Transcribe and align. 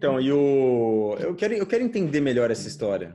Então, 0.00 0.18
e 0.18 0.32
o. 0.32 1.14
Eu 1.20 1.34
quero, 1.34 1.52
eu 1.52 1.66
quero 1.66 1.84
entender 1.84 2.22
melhor 2.22 2.50
essa 2.50 2.66
história. 2.66 3.14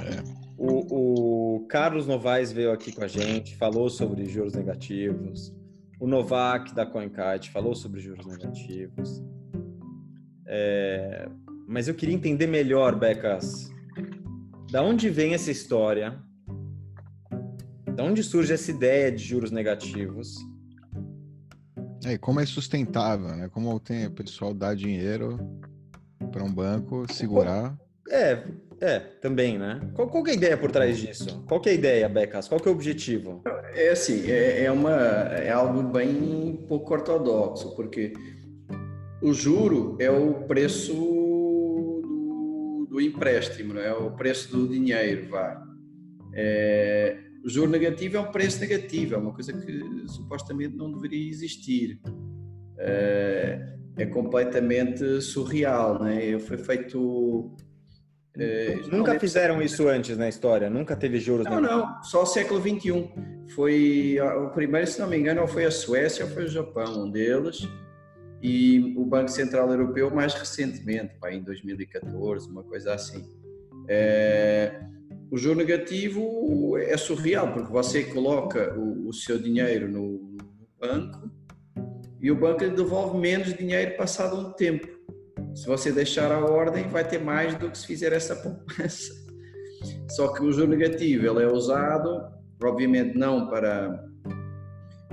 É. 0.00 0.22
O, 0.56 1.56
o 1.56 1.66
Carlos 1.66 2.06
Novaes 2.06 2.52
veio 2.52 2.70
aqui 2.70 2.92
com 2.92 3.02
a 3.02 3.08
gente, 3.08 3.56
falou 3.56 3.90
sobre 3.90 4.24
juros 4.24 4.54
negativos. 4.54 5.52
O 5.98 6.06
Novak 6.06 6.72
da 6.72 6.86
CoinKite 6.86 7.50
falou 7.50 7.74
sobre 7.74 8.00
juros 8.00 8.26
negativos. 8.26 9.24
É, 10.46 11.28
mas 11.66 11.88
eu 11.88 11.94
queria 11.96 12.14
entender 12.14 12.46
melhor, 12.46 12.94
Becas, 12.94 13.68
da 14.70 14.84
onde 14.84 15.10
vem 15.10 15.34
essa 15.34 15.50
história? 15.50 16.16
Da 17.92 18.04
onde 18.04 18.22
surge 18.22 18.52
essa 18.52 18.70
ideia 18.70 19.10
de 19.10 19.24
juros 19.24 19.50
negativos? 19.50 20.36
É, 22.04 22.16
como 22.16 22.38
é 22.38 22.46
sustentável, 22.46 23.34
né? 23.34 23.48
Como 23.48 23.80
tem 23.80 24.06
o 24.06 24.12
pessoal 24.12 24.54
dar 24.54 24.76
dinheiro 24.76 25.40
para 26.34 26.42
um 26.42 26.52
banco 26.52 27.06
segurar. 27.12 27.78
É, 28.10 28.42
é, 28.80 28.98
também, 28.98 29.56
né? 29.56 29.80
Qual, 29.94 30.08
qual 30.08 30.26
é 30.26 30.32
a 30.32 30.34
ideia 30.34 30.56
por 30.56 30.72
trás 30.72 30.98
disso? 30.98 31.44
Qual 31.46 31.62
é 31.64 31.70
a 31.70 31.72
ideia, 31.72 32.08
Becas? 32.08 32.48
Qual 32.48 32.60
é 32.60 32.68
o 32.68 32.72
objetivo? 32.72 33.40
É 33.72 33.90
assim, 33.90 34.28
é, 34.28 34.64
é, 34.64 34.72
uma, 34.72 34.90
é 34.90 35.52
algo 35.52 35.80
bem 35.84 36.66
pouco 36.68 36.92
ortodoxo, 36.92 37.76
porque 37.76 38.12
o 39.22 39.32
juro 39.32 39.96
é 40.00 40.10
o 40.10 40.34
preço 40.48 40.92
do, 40.92 42.88
do 42.90 43.00
empréstimo, 43.00 43.78
é 43.78 43.94
o 43.94 44.10
preço 44.10 44.50
do 44.50 44.68
dinheiro, 44.68 45.30
vá. 45.30 45.62
É, 46.34 47.16
o 47.44 47.48
juro 47.48 47.70
negativo 47.70 48.16
é 48.16 48.20
um 48.20 48.32
preço 48.32 48.60
negativo, 48.60 49.14
é 49.14 49.18
uma 49.18 49.32
coisa 49.32 49.52
que 49.52 50.08
supostamente 50.08 50.74
não 50.74 50.90
deveria 50.90 51.30
existir. 51.30 52.00
É, 52.76 53.74
é 53.96 54.06
completamente 54.06 55.20
surreal, 55.20 56.02
né? 56.02 56.38
Foi 56.38 56.58
feito 56.58 57.54
é, 58.36 58.80
Nunca 58.90 59.18
fizeram 59.20 59.62
isso 59.62 59.88
antes 59.88 60.16
na 60.16 60.28
história? 60.28 60.68
Nunca 60.68 60.96
teve 60.96 61.20
juros? 61.20 61.46
Não, 61.46 61.60
não. 61.60 62.02
Só 62.02 62.24
o 62.24 62.26
século 62.26 62.60
XXI. 62.60 63.08
Foi 63.54 64.16
o 64.20 64.50
primeiro, 64.50 64.86
se 64.86 64.98
não 64.98 65.08
me 65.08 65.16
engano, 65.16 65.42
ou 65.42 65.46
foi 65.46 65.64
a 65.64 65.70
Suécia 65.70 66.24
ou 66.24 66.30
foi 66.30 66.44
o 66.44 66.48
Japão, 66.48 67.04
um 67.04 67.10
deles. 67.10 67.68
E 68.42 68.92
o 68.96 69.04
Banco 69.04 69.30
Central 69.30 69.70
Europeu 69.70 70.10
mais 70.10 70.34
recentemente, 70.34 71.14
pá, 71.20 71.32
em 71.32 71.42
2014, 71.42 72.50
uma 72.50 72.64
coisa 72.64 72.92
assim. 72.94 73.24
É, 73.88 74.80
o 75.30 75.38
juro 75.38 75.56
negativo 75.56 76.76
é 76.76 76.96
surreal, 76.96 77.52
porque 77.52 77.72
você 77.72 78.02
coloca 78.02 78.74
o, 78.76 79.08
o 79.08 79.12
seu 79.12 79.38
dinheiro 79.38 79.88
no, 79.88 80.18
no 80.18 80.68
banco 80.78 81.30
e 82.24 82.30
o 82.30 82.34
banco 82.34 82.64
lhe 82.64 82.70
devolve 82.70 83.18
menos 83.18 83.52
dinheiro 83.52 83.98
passado 83.98 84.34
um 84.34 84.50
tempo. 84.54 84.88
Se 85.54 85.66
você 85.66 85.92
deixar 85.92 86.32
a 86.32 86.42
ordem, 86.42 86.88
vai 86.88 87.06
ter 87.06 87.22
mais 87.22 87.54
do 87.56 87.70
que 87.70 87.76
se 87.76 87.86
fizer 87.86 88.14
essa 88.14 88.34
poupança. 88.34 89.12
Só 90.10 90.32
que 90.32 90.42
o 90.42 90.50
juro 90.50 90.68
negativo 90.68 91.26
ele 91.26 91.44
é 91.44 91.46
usado, 91.46 92.24
obviamente 92.64 93.14
não 93.14 93.46
para 93.50 94.02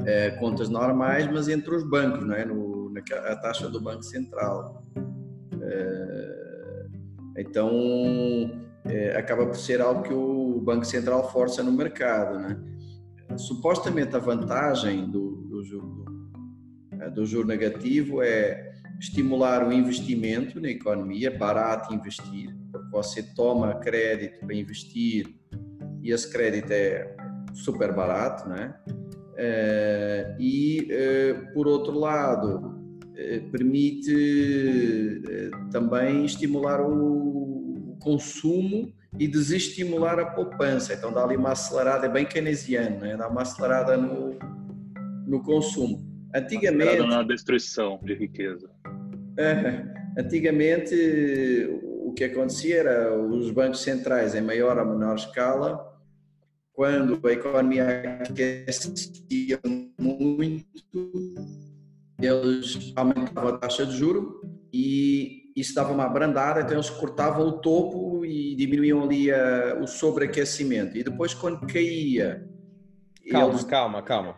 é, 0.06 0.30
contas 0.39 0.70
normais, 0.70 1.30
mas 1.30 1.50
entre 1.50 1.76
os 1.76 1.84
bancos, 1.84 2.26
não 2.26 2.34
é? 2.34 2.45
No, 2.45 2.89
na, 2.89 3.02
a 3.30 3.36
taxa 3.36 3.67
do 3.70 3.82
Banco 3.82 4.04
Central. 4.04 4.82
É, 5.62 6.86
então, 7.39 7.73
é, 8.86 9.17
acaba 9.17 9.48
por 9.48 9.58
ser 9.58 9.82
algo 9.82 10.04
que 10.04 10.14
o 10.14 10.62
Banco 10.62 10.86
Central 10.86 11.30
força 11.30 11.62
no 11.62 11.73
mercado, 11.73 12.39
né? 12.39 12.58
Supostamente 13.36 14.16
a 14.16 14.20
vantagem 14.20 15.12
do, 15.12 15.42
do, 15.42 16.00
do, 17.14 17.26
juro 17.26 17.48
negativo 17.48 18.22
é 18.22 18.72
estimular 18.99 19.67
o 19.67 19.73
investimento 19.73 20.60
na 20.60 20.70
economia, 20.70 21.36
barato 21.36 21.94
investir, 21.94 22.55
porque 22.72 22.89
você 22.92 23.23
toma 23.36 23.76
crédito 23.76 24.39
para 24.39 24.54
investir 24.54 25.36
e 26.04 26.11
esse 26.11 26.32
crédito 26.32 26.71
é 26.71 27.16
super 27.54 27.94
barato, 27.94 28.48
né? 28.50 28.73
e, 30.39 30.88
eh, 30.92 31.33
por 31.54 31.67
outro 31.67 31.98
lado, 31.98 32.80
eh, 33.16 33.39
permite 33.52 35.21
também 35.71 36.26
estimular 36.26 36.80
o 36.82 37.98
consumo 38.00 38.94
e 39.20 39.27
desestimular 39.27 40.20
a 40.20 40.26
poupança. 40.26 40.94
Então 40.94 41.11
dá 41.11 41.23
ali 41.23 41.38
uma 41.38 41.52
acelerada, 41.52 42.05
é 42.05 42.10
bem 42.10 42.26
keynesiano, 42.26 43.00
né? 43.00 43.17
dá 43.17 43.27
uma 43.27 43.42
acelerada 43.42 43.98
no, 43.98 44.38
no 45.26 45.42
consumo. 45.44 46.11
Antigamente. 46.33 47.02
na 47.08 47.23
destruição 47.23 47.99
de 48.03 48.14
riqueza. 48.14 48.69
antigamente, 50.17 50.95
o 51.83 52.14
que 52.14 52.23
acontecia 52.23 52.77
era 52.80 53.17
os 53.17 53.52
bancos 53.52 53.81
centrais, 53.81 54.36
em 54.36 54.41
maior 54.41 54.77
ou 54.77 54.86
menor 54.86 55.15
escala, 55.15 55.91
quando 56.73 57.20
a 57.27 57.31
economia 57.31 58.20
aquecia 58.21 59.59
muito, 59.99 60.65
eles 62.20 62.93
aumentavam 62.95 63.55
a 63.55 63.58
taxa 63.58 63.86
de 63.86 63.97
juro 63.97 64.41
e 64.73 65.41
isso 65.55 65.75
dava 65.75 65.91
uma 65.91 66.05
abrandada, 66.05 66.61
então 66.61 66.73
eles 66.73 66.89
cortavam 66.89 67.47
o 67.47 67.52
topo 67.59 68.25
e 68.25 68.55
diminuíam 68.55 69.03
ali 69.03 69.31
a, 69.31 69.77
o 69.81 69.87
sobreaquecimento. 69.87 70.97
E 70.97 71.03
depois, 71.03 71.33
quando 71.33 71.67
caía. 71.67 72.47
Calma, 73.30 73.53
eles... 73.53 73.64
calma, 73.65 74.02
calma. 74.02 74.36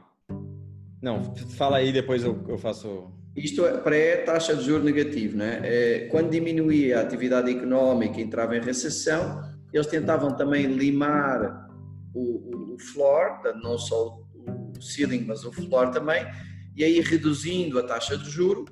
Não, 1.04 1.36
fala 1.58 1.78
aí, 1.78 1.92
depois 1.92 2.24
eu, 2.24 2.42
eu 2.48 2.58
faço. 2.58 3.12
Isto 3.36 3.66
é 3.66 3.78
pré-taxa 3.78 4.56
de 4.56 4.64
juros 4.64 4.86
negativo, 4.86 5.36
né? 5.36 5.60
É, 5.62 6.08
quando 6.10 6.32
diminuía 6.32 7.00
a 7.00 7.02
atividade 7.02 7.52
económica 7.52 8.22
e 8.22 8.24
entrava 8.24 8.56
em 8.56 8.62
recessão, 8.62 9.44
eles 9.74 9.88
tentavam 9.88 10.34
também 10.38 10.66
limar 10.66 11.68
o, 12.14 12.76
o 12.76 12.80
floor, 12.80 13.42
não 13.62 13.78
só 13.78 14.18
o 14.34 14.82
ceiling, 14.82 15.26
mas 15.26 15.44
o 15.44 15.52
floor 15.52 15.92
também, 15.92 16.26
e 16.74 16.86
aí 16.86 17.02
reduzindo 17.02 17.78
a 17.80 17.84
taxa 17.84 18.18
de 18.18 18.30
juro, 18.30 18.64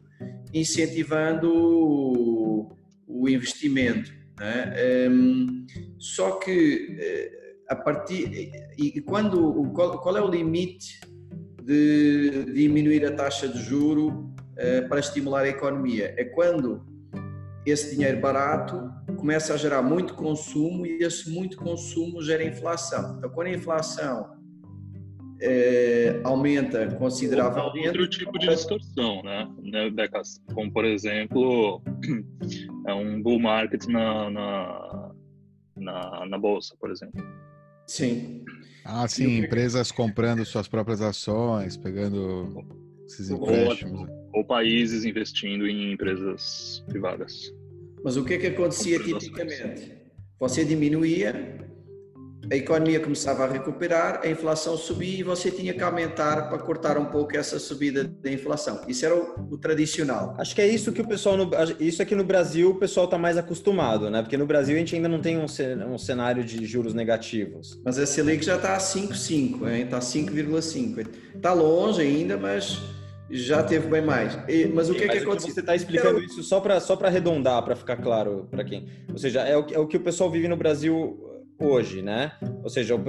incentivando 0.53 1.53
o, 1.53 2.77
o 3.07 3.27
investimento. 3.27 4.09
Né? 4.39 4.73
Só 5.99 6.37
que 6.37 6.95
eh, 6.97 7.55
a 7.67 7.75
partir 7.75 8.51
e 8.77 9.01
quando 9.01 9.69
qual, 9.73 9.99
qual 9.99 10.15
é 10.15 10.21
o 10.21 10.29
limite 10.29 11.10
de 11.63 12.45
diminuir 12.53 13.05
a 13.05 13.11
taxa 13.11 13.47
de 13.47 13.61
juro 13.61 14.09
uh, 14.09 14.87
para 14.89 14.99
estimular 14.99 15.41
a 15.41 15.49
economia. 15.49 16.13
É 16.17 16.25
quando 16.25 16.85
esse 17.65 17.95
dinheiro 17.95 18.19
barato 18.19 18.91
começa 19.17 19.53
a 19.53 19.57
gerar 19.57 19.81
muito 19.81 20.15
consumo 20.15 20.85
e 20.85 21.03
esse 21.03 21.29
muito 21.29 21.57
consumo 21.57 22.21
gera 22.21 22.43
inflação. 22.43 23.17
Então, 23.17 23.29
quando 23.29 23.47
a 23.47 23.51
inflação 23.51 24.31
uh, 25.41 26.21
aumenta 26.23 26.87
consideravelmente. 26.95 27.87
Outro 27.87 28.07
tipo 28.07 28.37
de 28.39 28.47
distorção, 28.47 29.21
né? 29.23 29.47
né 29.61 29.91
Como, 30.53 30.71
por 30.71 30.85
exemplo, 30.85 31.81
é 32.87 32.93
um 32.93 33.21
bull 33.21 33.39
market 33.39 33.85
na, 33.87 34.29
na, 34.29 35.11
na, 35.75 36.25
na 36.27 36.37
bolsa, 36.37 36.75
por 36.79 36.91
exemplo. 36.91 37.21
Sim. 37.91 38.45
Ah, 38.85 39.05
sim, 39.05 39.39
empresas 39.39 39.91
comprando 39.91 40.45
suas 40.45 40.65
próprias 40.65 41.01
ações, 41.01 41.75
pegando 41.75 42.65
esses 43.05 43.29
empréstimos. 43.29 44.09
Ou, 44.09 44.31
ou 44.33 44.45
países 44.45 45.03
investindo 45.03 45.67
em 45.67 45.91
empresas 45.91 46.81
privadas. 46.87 47.53
Mas 48.01 48.15
o 48.15 48.23
que 48.23 48.35
é 48.35 48.37
que 48.37 48.47
acontecia 48.47 48.97
tipicamente? 48.97 49.93
Você 50.39 50.63
diminuía 50.63 51.33
a 52.51 52.55
economia 52.55 52.99
começava 52.99 53.45
a 53.45 53.47
recuperar, 53.47 54.19
a 54.23 54.27
inflação 54.27 54.75
subia 54.75 55.21
e 55.21 55.23
você 55.23 55.49
tinha 55.49 55.73
que 55.73 55.81
aumentar 55.81 56.49
para 56.49 56.57
cortar 56.57 56.97
um 56.97 57.05
pouco 57.05 57.37
essa 57.37 57.57
subida 57.57 58.03
da 58.03 58.29
inflação. 58.29 58.81
Isso 58.89 59.05
era 59.05 59.15
o, 59.15 59.47
o 59.51 59.57
tradicional. 59.57 60.35
Acho 60.37 60.53
que 60.53 60.61
é 60.61 60.67
isso 60.67 60.91
que 60.91 61.01
o 61.01 61.07
pessoal, 61.07 61.37
no, 61.37 61.49
isso 61.79 62.01
aqui 62.01 62.13
no 62.13 62.25
Brasil 62.25 62.71
o 62.71 62.75
pessoal 62.75 63.05
está 63.05 63.17
mais 63.17 63.37
acostumado, 63.37 64.09
né? 64.09 64.21
Porque 64.21 64.35
no 64.35 64.45
Brasil 64.45 64.75
a 64.75 64.79
gente 64.79 64.93
ainda 64.93 65.07
não 65.07 65.21
tem 65.21 65.37
um, 65.37 65.97
cenário 65.97 66.43
de 66.43 66.65
juros 66.65 66.93
negativos. 66.93 67.79
Mas 67.85 67.97
a 67.97 68.05
Selic 68.05 68.43
já 68.43 68.57
está 68.57 68.75
a 68.75 68.79
5,5, 68.79 69.85
está 69.85 69.99
5,5. 69.99 71.07
Está 71.33 71.53
longe 71.53 72.01
ainda, 72.01 72.35
mas 72.35 72.81
já 73.29 73.63
teve 73.63 73.87
bem 73.87 74.01
mais. 74.01 74.37
E, 74.49 74.65
mas 74.65 74.89
o 74.89 74.93
que 74.93 75.05
é 75.05 75.07
que 75.07 75.19
aconteceu? 75.19 75.53
Você 75.53 75.61
está 75.61 75.73
explicando 75.73 76.19
isso 76.21 76.43
só 76.43 76.59
para 76.59 76.81
só 76.81 76.99
arredondar, 77.01 77.63
para 77.63 77.77
ficar 77.77 77.95
claro 77.95 78.49
para 78.51 78.65
quem. 78.65 78.89
Ou 79.09 79.17
seja, 79.17 79.39
é 79.39 79.57
o, 79.57 79.65
é 79.71 79.79
o 79.79 79.87
que 79.87 79.95
o 79.95 80.01
pessoal 80.01 80.29
vive 80.29 80.49
no 80.49 80.57
Brasil 80.57 81.30
hoje, 81.61 82.01
né? 82.01 82.33
Ou 82.63 82.69
seja, 82.69 82.95
o, 82.95 82.99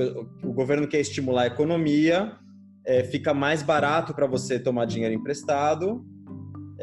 o 0.43 0.53
governo 0.53 0.87
quer 0.87 1.01
estimular 1.01 1.43
a 1.43 1.47
economia, 1.47 2.37
é, 2.85 3.05
fica 3.05 3.33
mais 3.33 3.63
barato 3.63 4.15
para 4.15 4.27
você 4.27 4.59
tomar 4.59 4.87
dinheiro 4.87 5.15
emprestado, 5.15 6.05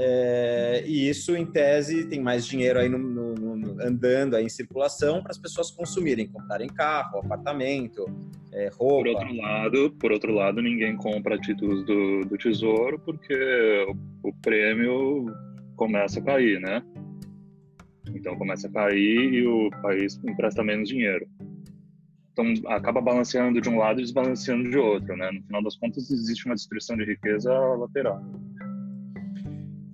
é, 0.02 0.82
e 0.88 1.10
isso, 1.10 1.36
em 1.36 1.46
tese, 1.46 2.06
tem 2.08 2.22
mais 2.22 2.46
dinheiro 2.46 2.80
aí 2.80 2.88
no, 2.88 2.98
no, 2.98 3.36
no, 3.36 3.84
andando 3.84 4.38
aí 4.38 4.46
em 4.46 4.50
circulação 4.50 5.22
para 5.22 5.32
as 5.32 5.38
pessoas 5.38 5.72
consumirem, 5.72 6.26
comprarem 6.26 6.70
carro, 6.70 7.20
apartamento, 7.20 8.06
é, 8.54 8.70
roupa. 8.72 9.10
Por 9.10 9.18
outro 9.18 9.36
lado, 9.36 9.92
por 10.00 10.12
outro 10.14 10.34
lado, 10.34 10.62
ninguém 10.62 10.96
compra 10.96 11.38
títulos 11.38 11.86
do, 11.86 12.22
do 12.22 12.38
tesouro 12.38 12.98
porque 13.00 13.86
o, 14.24 14.30
o 14.30 14.34
prêmio 14.42 15.26
começa 15.76 16.22
a 16.22 16.24
cair, 16.24 16.62
né? 16.62 16.82
Então 18.16 18.38
começa 18.38 18.68
a 18.68 18.72
cair 18.72 19.34
e 19.34 19.46
o 19.46 19.70
país 19.82 20.18
empresta 20.26 20.64
menos 20.64 20.88
dinheiro. 20.88 21.28
Então 22.40 22.72
acaba 22.72 23.02
balanceando 23.02 23.60
de 23.60 23.68
um 23.68 23.78
lado 23.78 24.00
e 24.00 24.04
desbalanceando 24.04 24.70
de 24.70 24.78
outro, 24.78 25.16
né? 25.18 25.30
No 25.32 25.44
final 25.44 25.64
das 25.64 25.76
contas 25.76 26.10
existe 26.10 26.46
uma 26.46 26.56
destruição 26.56 26.96
de 26.96 27.04
riqueza 27.04 27.52
lateral. 27.52 28.24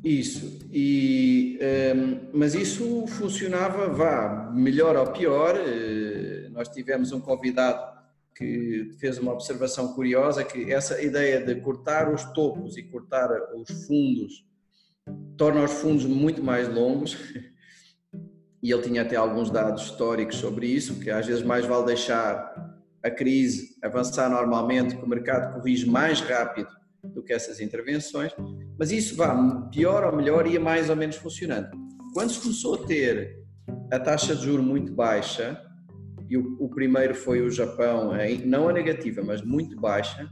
Isso, 0.04 0.60
e, 0.72 1.58
um, 1.60 1.66
ehm, 1.66 2.20
mas 2.32 2.54
isso 2.54 3.08
funcionava, 3.08 3.90
vá, 3.90 4.52
melhor 4.54 4.96
ou 4.96 5.08
pior. 5.08 5.56
Uh, 5.56 6.52
nós 6.52 6.70
tivemos 6.70 7.12
um 7.12 7.20
convidado 7.20 7.96
que 8.36 8.92
fez 9.00 9.18
uma 9.18 9.34
observação 9.34 9.94
curiosa, 9.94 10.44
que 10.44 10.72
essa 10.72 11.02
ideia 11.02 11.44
de 11.44 11.56
cortar 11.56 12.14
os 12.14 12.24
topos 12.26 12.78
e 12.78 12.84
cortar 12.84 13.30
os 13.56 13.88
fundos 13.88 14.46
torna 15.36 15.64
os 15.64 15.72
fundos 15.74 16.06
muito 16.06 16.44
mais 16.44 16.68
longos. 16.72 17.18
E 18.62 18.72
ele 18.72 18.82
tinha 18.82 19.02
até 19.02 19.16
alguns 19.16 19.50
dados 19.50 19.84
históricos 19.84 20.38
sobre 20.38 20.68
isso, 20.68 21.00
que 21.00 21.10
às 21.10 21.26
vezes 21.26 21.44
mais 21.44 21.66
vale 21.66 21.86
deixar 21.86 22.76
a 23.04 23.12
crise 23.12 23.76
avançar 23.84 24.30
normalmente, 24.30 24.96
que 24.96 25.04
o 25.04 25.08
mercado 25.08 25.54
corrige 25.54 25.88
mais 25.88 26.22
rápido 26.22 26.70
do 27.04 27.22
que 27.22 27.32
essas 27.32 27.60
intervenções, 27.60 28.32
mas 28.80 28.92
isso 28.92 29.16
vá 29.16 29.36
pior 29.72 30.04
ou 30.04 30.16
melhor 30.16 30.48
ia 30.48 30.60
mais 30.60 30.90
ou 30.90 30.96
menos 30.96 31.16
funcionando. 31.16 31.70
Quando 32.14 32.32
se 32.32 32.40
começou 32.40 32.76
a 32.76 32.88
ter 32.88 33.44
a 33.92 34.00
taxa 34.00 34.36
de 34.36 34.44
juro 34.44 34.64
muito 34.64 34.92
baixa, 34.92 35.62
e 36.28 36.38
o, 36.38 36.58
o 36.60 36.70
primeiro 36.70 37.14
foi 37.14 37.42
o 37.42 37.52
Japão, 37.52 38.12
não 38.46 38.70
a 38.70 38.74
negativa, 38.74 39.22
mas 39.24 39.42
muito 39.44 39.80
baixa, 39.80 40.28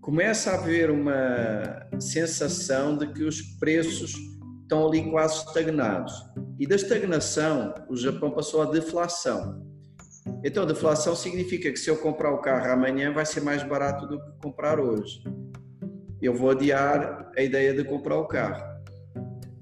começa 0.00 0.50
a 0.50 0.54
haver 0.54 0.90
uma 0.90 1.88
sensação 2.00 2.96
de 2.96 3.12
que 3.12 3.22
os 3.22 3.40
preços 3.40 4.14
estão 4.66 4.86
ali 4.86 5.10
quase 5.10 5.46
estagnados. 5.46 6.12
E 6.58 6.66
da 6.66 6.74
estagnação, 6.74 7.74
o 7.88 7.96
Japão 7.96 8.30
passou 8.30 8.62
à 8.62 8.66
deflação. 8.66 9.64
Então, 10.44 10.64
a 10.64 10.66
deflação 10.66 11.14
significa 11.14 11.70
que 11.70 11.76
se 11.76 11.88
eu 11.88 11.96
comprar 11.96 12.32
o 12.32 12.40
carro 12.40 12.72
amanhã 12.72 13.12
vai 13.12 13.24
ser 13.24 13.40
mais 13.40 13.62
barato 13.62 14.06
do 14.06 14.18
que 14.18 14.30
comprar 14.42 14.80
hoje 14.80 15.22
eu 16.20 16.34
vou 16.34 16.50
adiar 16.50 17.30
a 17.36 17.42
ideia 17.42 17.74
de 17.74 17.84
comprar 17.84 18.18
o 18.18 18.26
carro. 18.26 18.64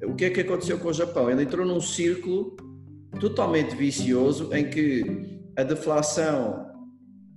O 0.05 0.15
que 0.15 0.27
é 0.27 0.31
que 0.31 0.41
aconteceu 0.41 0.79
com 0.79 0.89
o 0.89 0.93
Japão? 0.93 1.31
Ele 1.31 1.43
entrou 1.43 1.67
num 1.67 1.81
círculo 1.81 2.57
totalmente 3.21 3.75
vicioso 3.75 4.53
em 4.55 4.69
que 4.69 5.41
a 5.57 5.63
deflação 5.63 6.67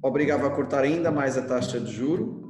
obrigava 0.04 0.48
a 0.48 0.50
cortar 0.50 0.84
ainda 0.84 1.12
mais 1.12 1.38
a 1.38 1.42
taxa 1.42 1.80
de 1.80 1.92
juro, 1.92 2.42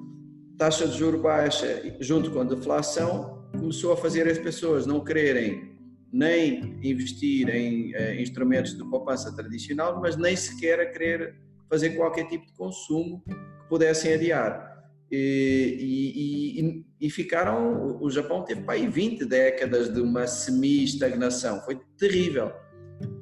taxa 0.58 0.88
de 0.88 0.98
juro 0.98 1.19
baixa 1.19 1.84
junto 2.00 2.31
com 2.31 2.42
a 2.42 2.44
deflação 2.44 3.37
começou 3.51 3.94
a 3.94 3.97
fazer 3.97 4.27
as 4.27 4.38
pessoas 4.38 4.85
não 4.85 5.03
quererem 5.03 5.77
nem 6.11 6.79
investir 6.83 7.49
em 7.49 7.94
eh, 7.94 8.21
instrumentos 8.21 8.77
de 8.77 8.83
poupança 8.89 9.35
tradicional, 9.35 9.99
mas 9.99 10.15
nem 10.15 10.35
sequer 10.35 10.79
a 10.79 10.85
querer 10.85 11.35
fazer 11.69 11.91
qualquer 11.91 12.27
tipo 12.27 12.45
de 12.45 12.53
consumo 12.53 13.21
que 13.25 13.35
pudessem 13.69 14.13
adiar. 14.13 14.75
E, 15.09 15.77
e, 16.59 16.85
e, 16.99 17.09
ficaram. 17.09 17.97
O 18.01 18.09
Japão 18.09 18.44
teve 18.44 18.61
para 18.61 18.73
aí 18.73 18.88
20 18.88 19.25
décadas 19.25 19.94
de 19.94 20.01
uma 20.01 20.27
semi-estagnação, 20.27 21.61
foi 21.61 21.79
terrível. 21.97 22.51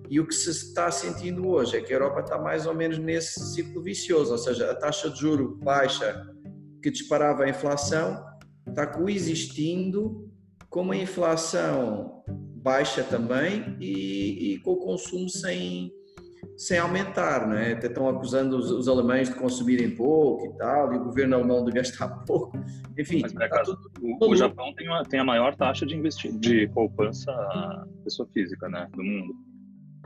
E 0.09 0.19
o 0.19 0.27
que 0.27 0.33
se 0.33 0.49
está 0.49 0.89
sentindo 0.89 1.47
hoje 1.47 1.77
é 1.77 1.81
que 1.81 1.93
a 1.93 1.95
Europa 1.95 2.21
está 2.21 2.39
mais 2.39 2.65
ou 2.65 2.73
menos 2.73 2.97
nesse 2.97 3.39
ciclo 3.53 3.83
vicioso, 3.83 4.31
ou 4.31 4.37
seja, 4.37 4.71
a 4.71 4.75
taxa 4.75 5.09
de 5.09 5.19
juro 5.19 5.59
baixa 5.63 6.27
que 6.81 6.89
disparava 6.89 7.43
a 7.43 7.49
inflação 7.49 8.23
está 8.67 8.85
coexistindo 8.85 10.29
com 10.69 10.81
uma 10.81 10.95
inflação 10.95 12.23
baixa 12.65 13.03
também 13.03 13.77
e, 13.79 14.53
e 14.53 14.59
com 14.59 14.71
o 14.71 14.77
consumo 14.77 15.29
sem, 15.29 15.91
sem 16.57 16.79
aumentar, 16.79 17.47
não 17.47 17.55
é? 17.55 17.73
Até 17.73 17.87
estão 17.87 18.09
acusando 18.09 18.57
os, 18.57 18.71
os, 18.71 18.87
alemães 18.87 19.29
de 19.29 19.35
consumirem 19.35 19.91
pouco 19.91 20.47
e 20.47 20.57
tal, 20.57 20.91
e 20.93 20.97
o 20.97 21.03
governo 21.03 21.35
alemão 21.35 21.63
de 21.63 21.71
gastar 21.71 22.07
pouco. 22.25 22.57
Enfim, 22.97 23.21
Mas, 23.21 23.33
tá 23.33 23.61
tudo, 23.63 23.91
o, 24.01 24.31
o, 24.31 24.35
Japão 24.35 24.73
tem, 24.73 24.87
uma, 24.87 25.03
tem, 25.03 25.19
a 25.19 25.23
maior 25.23 25.55
taxa 25.55 25.85
de, 25.85 25.95
investir, 25.95 26.31
de 26.39 26.67
poupança 26.69 27.31
pessoa 28.03 28.27
física 28.33 28.67
né, 28.67 28.89
do 28.95 29.03
mundo. 29.03 29.35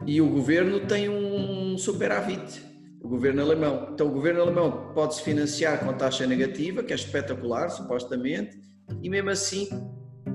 E 0.06 0.22
o 0.22 0.30
governo 0.30 0.82
tem 0.82 1.10
um 1.10 1.78
superávit, 1.78 2.62
o 3.02 3.08
governo 3.08 3.42
alemão. 3.42 3.90
Então, 3.94 4.08
o 4.08 4.12
governo 4.12 4.42
alemão 4.42 4.92
pode 4.94 5.16
se 5.16 5.24
financiar 5.24 5.84
com 5.84 5.94
taxa 5.94 6.28
negativa, 6.28 6.84
que 6.84 6.92
é 6.92 6.96
espetacular, 6.96 7.70
supostamente, 7.70 8.60
e 9.02 9.10
mesmo 9.10 9.30
assim 9.30 9.68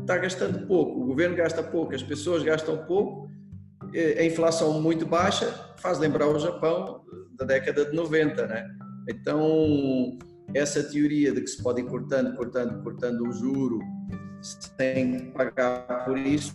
está 0.01 0.17
gastando 0.17 0.67
pouco. 0.67 1.01
O 1.01 1.07
governo 1.07 1.37
gasta 1.37 1.63
pouco, 1.63 1.95
as 1.95 2.03
pessoas 2.03 2.43
gastam 2.43 2.79
pouco, 2.87 3.29
eh, 3.95 4.21
a 4.21 4.25
inflação 4.25 4.81
muito 4.81 5.07
baixa 5.07 5.47
faz 5.77 5.99
lembrar 5.99 6.29
o 6.29 6.39
Japão 6.39 7.03
da 7.37 7.45
década 7.45 7.85
de 7.85 7.95
90, 7.95 8.47
né? 8.47 8.67
Então, 9.09 10.19
essa 10.53 10.83
teoria 10.83 11.33
de 11.33 11.41
que 11.41 11.47
se 11.47 11.63
pode 11.63 11.81
ir 11.81 11.87
cortando, 11.87 12.37
cortando, 12.37 12.83
cortando 12.83 13.29
o 13.29 13.33
juro 13.33 13.81
sem 14.41 15.31
pagar 15.31 16.05
por 16.05 16.19
isso 16.19 16.55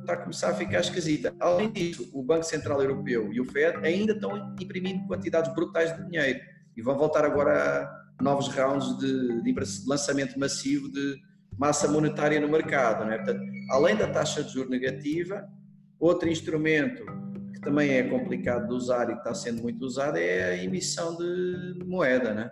está 0.00 0.12
a 0.12 0.16
começar 0.18 0.50
a 0.50 0.54
ficar 0.54 0.80
esquisita. 0.80 1.34
Além 1.40 1.70
disso, 1.72 2.10
o 2.12 2.22
Banco 2.22 2.42
Central 2.42 2.82
Europeu 2.82 3.32
e 3.32 3.40
o 3.40 3.44
FED 3.46 3.78
ainda 3.86 4.12
estão 4.12 4.54
imprimindo 4.60 5.06
quantidades 5.06 5.54
brutais 5.54 5.96
de 5.96 6.04
dinheiro 6.10 6.40
e 6.76 6.82
vão 6.82 6.98
voltar 6.98 7.24
agora 7.24 7.84
a 8.18 8.22
novos 8.22 8.48
rounds 8.48 8.98
de, 8.98 9.42
de 9.42 9.54
lançamento 9.86 10.38
massivo 10.38 10.90
de 10.90 11.16
massa 11.58 11.88
monetária 11.88 12.38
no 12.40 12.48
mercado. 12.48 13.06
Né? 13.06 13.16
Portanto, 13.16 13.42
além 13.70 13.96
da 13.96 14.06
taxa 14.06 14.44
de 14.44 14.52
juros 14.52 14.70
negativa, 14.70 15.48
Outro 16.00 16.30
instrumento 16.30 17.04
que 17.52 17.60
também 17.60 17.90
é 17.90 18.02
complicado 18.02 18.68
de 18.68 18.74
usar 18.74 19.10
e 19.10 19.14
que 19.14 19.18
está 19.18 19.34
sendo 19.34 19.62
muito 19.62 19.82
usado 19.84 20.16
é 20.16 20.50
a 20.50 20.64
emissão 20.64 21.16
de 21.16 21.84
moeda, 21.84 22.34
né? 22.34 22.50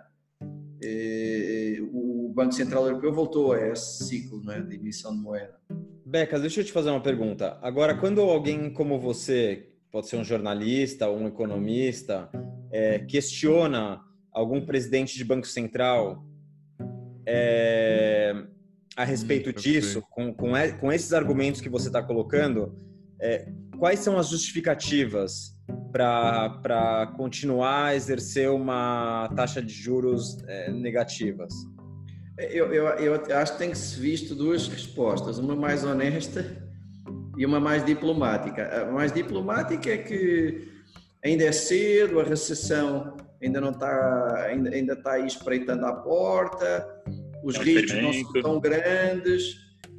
O 1.91 2.31
Banco 2.33 2.53
Central 2.53 2.85
Europeu 2.85 3.11
voltou 3.11 3.53
a 3.53 3.67
esse 3.67 4.05
ciclo 4.05 4.41
né, 4.43 4.61
de 4.61 4.75
emissão 4.75 5.15
de 5.15 5.21
moeda. 5.21 5.59
Becas, 6.05 6.41
deixa 6.41 6.61
eu 6.61 6.65
te 6.65 6.71
fazer 6.71 6.89
uma 6.89 7.01
pergunta. 7.01 7.57
Agora, 7.61 7.95
quando 7.95 8.21
alguém 8.21 8.71
como 8.71 8.99
você, 8.99 9.69
pode 9.91 10.07
ser 10.07 10.15
um 10.17 10.23
jornalista 10.23 11.07
ou 11.07 11.17
um 11.17 11.27
economista, 11.27 12.29
é, 12.71 12.99
questiona 12.99 14.01
algum 14.31 14.65
presidente 14.65 15.17
de 15.17 15.23
Banco 15.23 15.47
Central 15.47 16.25
é, 17.25 18.33
a 18.95 19.03
respeito 19.03 19.49
hum, 19.49 19.53
disso, 19.53 20.01
com, 20.09 20.33
com, 20.33 20.51
com 20.79 20.91
esses 20.91 21.13
argumentos 21.13 21.61
que 21.61 21.69
você 21.69 21.87
está 21.87 22.01
colocando, 22.01 22.75
é, 23.19 23.51
quais 23.79 23.99
são 23.99 24.17
as 24.17 24.29
justificativas 24.29 25.55
para 25.91 27.11
continuar 27.17 27.85
a 27.85 27.95
exercer 27.95 28.49
uma 28.49 29.31
taxa 29.35 29.61
de 29.61 29.73
juros 29.73 30.37
é, 30.47 30.71
negativas? 30.71 31.53
Eu, 32.37 32.73
eu, 32.73 32.85
eu 32.85 33.37
acho 33.37 33.53
que 33.53 33.57
tem 33.57 33.71
que 33.71 33.77
se 33.77 33.99
visto 33.99 34.35
duas 34.35 34.67
respostas, 34.67 35.39
uma 35.39 35.55
mais 35.55 35.83
honesta 35.83 36.45
e 37.37 37.45
uma 37.45 37.59
mais 37.59 37.85
diplomática. 37.85 38.83
A 38.83 38.91
mais 38.91 39.11
diplomática 39.11 39.89
é 39.89 39.97
que 39.97 40.69
ainda 41.23 41.45
é 41.45 41.51
cedo, 41.51 42.19
a 42.19 42.23
recessão 42.23 43.17
ainda 43.41 43.59
não 43.59 43.71
está, 43.71 44.45
ainda, 44.45 44.69
ainda 44.69 44.93
está 44.93 45.13
aí 45.13 45.25
espreitando 45.25 45.85
à 45.85 45.93
porta, 45.93 46.87
os 47.43 47.55
é 47.55 47.63
riscos 47.63 48.01
não 48.01 48.13
são 48.13 48.41
tão 48.41 48.59
grandes, 48.59 49.55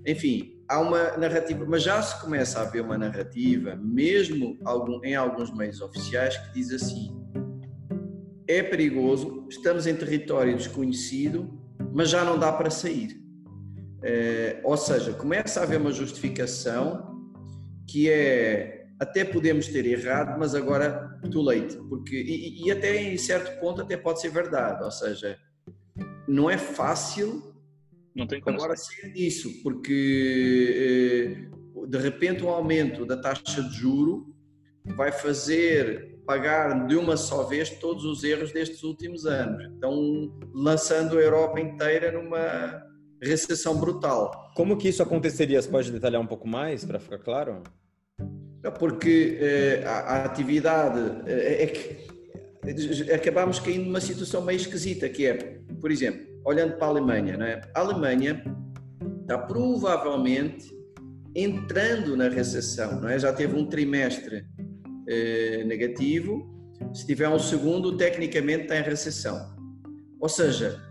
enfim, 0.07 0.60
há 0.71 0.79
uma 0.79 1.17
narrativa, 1.17 1.67
mas 1.69 1.83
já 1.83 2.01
se 2.01 2.21
começa 2.21 2.61
a 2.61 2.63
haver 2.63 2.83
uma 2.83 2.97
narrativa, 2.97 3.75
mesmo 3.75 4.57
em 5.03 5.17
alguns 5.17 5.53
meios 5.53 5.81
oficiais, 5.81 6.37
que 6.37 6.53
diz 6.55 6.71
assim: 6.71 7.11
é 8.47 8.63
perigoso, 8.63 9.47
estamos 9.51 9.89
em 9.89 9.97
território 9.97 10.57
desconhecido, 10.57 11.61
mas 11.93 12.09
já 12.09 12.25
não 12.25 12.39
dá 12.39 12.53
para 12.53 12.71
sair. 12.71 13.21
É, 14.03 14.61
ou 14.63 14.77
seja, 14.77 15.13
começa 15.13 15.61
a 15.61 15.65
haver 15.65 15.81
uma 15.81 15.93
justificação 15.93 17.11
que 17.87 18.09
é 18.09 18.87
até 19.01 19.25
podemos 19.25 19.67
ter 19.67 19.85
errado, 19.85 20.39
mas 20.39 20.55
agora 20.55 21.19
too 21.33 21.43
late, 21.43 21.77
porque 21.89 22.15
e, 22.15 22.65
e 22.65 22.71
até 22.71 23.03
em 23.03 23.19
certo 23.19 23.59
ponto 23.59 23.83
até 23.83 23.97
pode 23.97 24.21
ser 24.21 24.31
verdade, 24.31 24.85
ou 24.85 24.91
seja, 24.91 25.37
não 26.29 26.49
é 26.49 26.57
fácil 26.57 27.50
não 28.21 28.27
tem 28.27 28.41
como 28.41 28.57
Agora 28.57 28.77
sair 28.77 29.13
disso, 29.13 29.63
porque 29.63 31.47
eh, 31.83 31.87
de 31.89 31.99
repente 31.99 32.45
um 32.45 32.51
aumento 32.51 33.05
da 33.07 33.17
taxa 33.17 33.63
de 33.63 33.75
juro 33.75 34.35
vai 34.97 35.11
fazer 35.11 36.19
pagar 36.27 36.87
de 36.87 36.97
uma 36.97 37.17
só 37.17 37.43
vez 37.45 37.71
todos 37.71 38.05
os 38.05 38.23
erros 38.23 38.53
destes 38.53 38.83
últimos 38.83 39.27
anos. 39.27 39.65
Então, 39.77 40.33
lançando 40.55 41.19
a 41.19 41.21
Europa 41.21 41.61
inteira 41.61 42.13
numa 42.13 42.83
recessão 43.21 43.77
brutal. 43.79 44.53
Como 44.55 44.77
que 44.77 44.89
isso 44.89 45.03
aconteceria? 45.03 45.61
Você 45.61 45.69
pode 45.69 45.91
detalhar 45.91 46.21
um 46.21 46.27
pouco 46.27 46.47
mais 46.47 46.85
para 46.85 47.01
ficar 47.01 47.19
claro? 47.19 47.63
Porque 48.79 49.39
eh, 49.41 49.83
a, 49.85 49.91
a, 49.91 50.25
atividade 50.25 51.01
eh, 51.27 51.65
é 51.65 51.67
que 51.67 52.11
acabamos 53.13 53.59
caindo 53.59 53.87
numa 53.87 54.01
situação 54.01 54.43
meio 54.43 54.57
esquisita, 54.57 55.09
que 55.09 55.27
é, 55.27 55.60
por 55.81 55.91
exemplo, 55.91 56.27
olhando 56.45 56.77
para 56.77 56.87
a 56.87 56.91
Alemanha, 56.91 57.35
é? 57.41 57.61
a 57.75 57.81
Alemanha 57.81 58.43
está 59.23 59.39
provavelmente 59.39 60.71
entrando 61.35 62.17
na 62.17 62.29
recessão, 62.29 63.01
não 63.01 63.09
é? 63.09 63.19
Já 63.19 63.33
teve 63.33 63.57
um 63.57 63.67
trimestre 63.67 64.45
eh, 65.09 65.65
negativo, 65.65 66.49
se 66.93 67.07
tiver 67.07 67.29
um 67.29 67.39
segundo, 67.39 67.97
tecnicamente 67.97 68.63
está 68.63 68.79
em 68.79 68.83
recessão. 68.83 69.55
Ou 70.19 70.29
seja, 70.29 70.83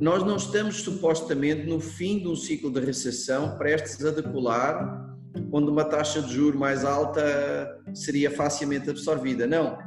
nós 0.00 0.22
não 0.24 0.36
estamos 0.36 0.82
supostamente 0.82 1.66
no 1.66 1.80
fim 1.80 2.18
de 2.18 2.28
um 2.28 2.36
ciclo 2.36 2.70
de 2.70 2.80
recessão 2.80 3.56
prestes 3.56 4.04
a 4.04 4.10
decolar, 4.10 5.06
onde 5.52 5.70
uma 5.70 5.84
taxa 5.84 6.20
de 6.22 6.34
juro 6.34 6.58
mais 6.58 6.84
alta 6.84 7.80
seria 7.94 8.30
facilmente 8.30 8.90
absorvida. 8.90 9.46
Não. 9.46 9.78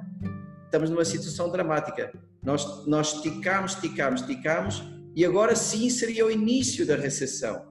Estamos 0.65 0.89
numa 0.89 1.05
situação 1.05 1.51
dramática. 1.51 2.11
Nós, 2.43 2.85
nós 2.87 3.15
esticamos, 3.15 3.73
esticamos, 3.73 4.21
esticamos 4.21 4.83
e 5.15 5.25
agora 5.25 5.55
sim 5.55 5.89
seria 5.89 6.25
o 6.25 6.31
início 6.31 6.85
da 6.85 6.95
recessão. 6.95 7.67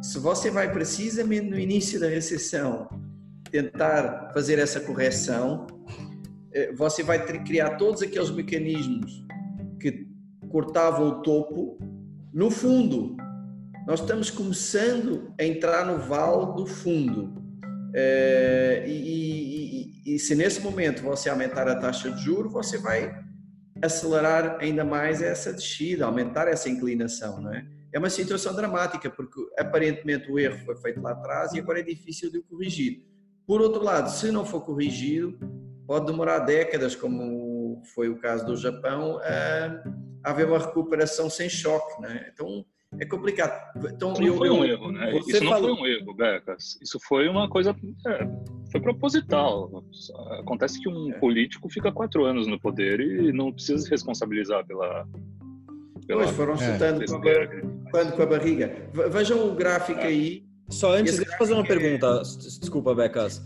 Se 0.00 0.18
você 0.18 0.50
vai 0.50 0.72
precisamente 0.72 1.50
no 1.50 1.58
início 1.58 1.98
da 1.98 2.08
recessão 2.08 2.88
tentar 3.50 4.30
fazer 4.32 4.58
essa 4.58 4.78
correção, 4.80 5.66
eh, 6.52 6.72
você 6.72 7.02
vai 7.02 7.24
ter 7.24 7.38
que 7.38 7.44
criar 7.44 7.76
todos 7.76 8.02
aqueles 8.02 8.30
mecanismos 8.30 9.26
que 9.80 10.06
cortavam 10.50 11.08
o 11.08 11.22
topo 11.22 11.78
no 12.32 12.50
fundo. 12.50 13.16
Nós 13.86 14.00
estamos 14.00 14.30
começando 14.30 15.32
a 15.40 15.44
entrar 15.44 15.84
no 15.86 15.98
vale 15.98 16.54
do 16.54 16.66
fundo. 16.66 17.34
Eh, 17.94 18.84
e, 18.86 18.92
e, 18.92 20.14
e, 20.14 20.18
se 20.18 20.34
nesse 20.34 20.60
momento 20.60 21.02
você 21.02 21.28
aumentar 21.28 21.66
a 21.66 21.76
taxa 21.76 22.10
de 22.10 22.22
juro, 22.22 22.50
você 22.50 22.78
vai 22.78 23.26
acelerar 23.82 24.58
ainda 24.60 24.84
mais 24.84 25.22
essa 25.22 25.52
descida, 25.52 26.06
aumentar 26.06 26.48
essa 26.48 26.68
inclinação, 26.68 27.40
não 27.40 27.52
é? 27.52 27.66
É 27.92 27.98
uma 27.98 28.10
situação 28.10 28.54
dramática 28.54 29.10
porque 29.10 29.40
aparentemente 29.58 30.30
o 30.30 30.38
erro 30.38 30.58
foi 30.64 30.76
feito 30.76 31.00
lá 31.00 31.12
atrás 31.12 31.52
e 31.52 31.58
agora 31.58 31.80
é 31.80 31.82
difícil 31.82 32.30
de 32.30 32.40
corrigir. 32.42 33.02
Por 33.46 33.62
outro 33.62 33.82
lado, 33.82 34.10
se 34.10 34.30
não 34.30 34.44
for 34.44 34.60
corrigido, 34.60 35.38
pode 35.86 36.04
demorar 36.04 36.40
décadas, 36.40 36.94
como 36.94 37.82
foi 37.94 38.10
o 38.10 38.18
caso 38.18 38.44
do 38.44 38.56
Japão, 38.56 39.18
a 40.22 40.30
haver 40.30 40.46
uma 40.46 40.58
recuperação 40.58 41.30
sem 41.30 41.48
choque, 41.48 42.00
né? 42.02 42.30
Então 42.32 42.64
é 42.98 43.04
complicado. 43.04 43.52
Então, 43.92 44.12
Isso 44.12 44.22
não 44.22 44.36
foi 44.36 44.50
um 44.50 44.64
erro, 44.64 44.92
né? 44.92 45.18
Isso 45.18 45.44
não 45.44 45.52
falou... 45.52 45.76
foi 45.76 45.84
um 45.84 45.86
erro, 45.86 46.14
Becas. 46.14 46.78
Isso 46.80 46.98
foi 47.06 47.28
uma 47.28 47.48
coisa. 47.48 47.76
É, 48.06 48.26
foi 48.72 48.80
proposital. 48.80 49.84
Acontece 50.40 50.80
que 50.80 50.88
um 50.88 51.10
é. 51.10 51.18
político 51.18 51.68
fica 51.68 51.92
quatro 51.92 52.24
anos 52.24 52.46
no 52.46 52.58
poder 52.58 53.00
e 53.00 53.32
não 53.32 53.52
precisa 53.52 53.84
se 53.84 53.90
responsabilizar 53.90 54.66
pela. 54.66 55.06
pela 56.06 56.22
pois 56.24 56.36
foram 56.36 56.56
chutando 56.56 57.02
é. 57.02 58.10
com 58.12 58.22
a 58.22 58.26
barriga. 58.26 58.90
Vejam 59.10 59.50
o 59.50 59.54
gráfico 59.54 60.00
aí. 60.00 60.44
Só 60.70 60.94
antes, 60.94 61.16
deixa 61.16 61.32
eu 61.32 61.38
fazer 61.38 61.54
uma 61.54 61.64
pergunta. 61.64 62.22
Desculpa, 62.60 62.94
Becas. 62.94 63.42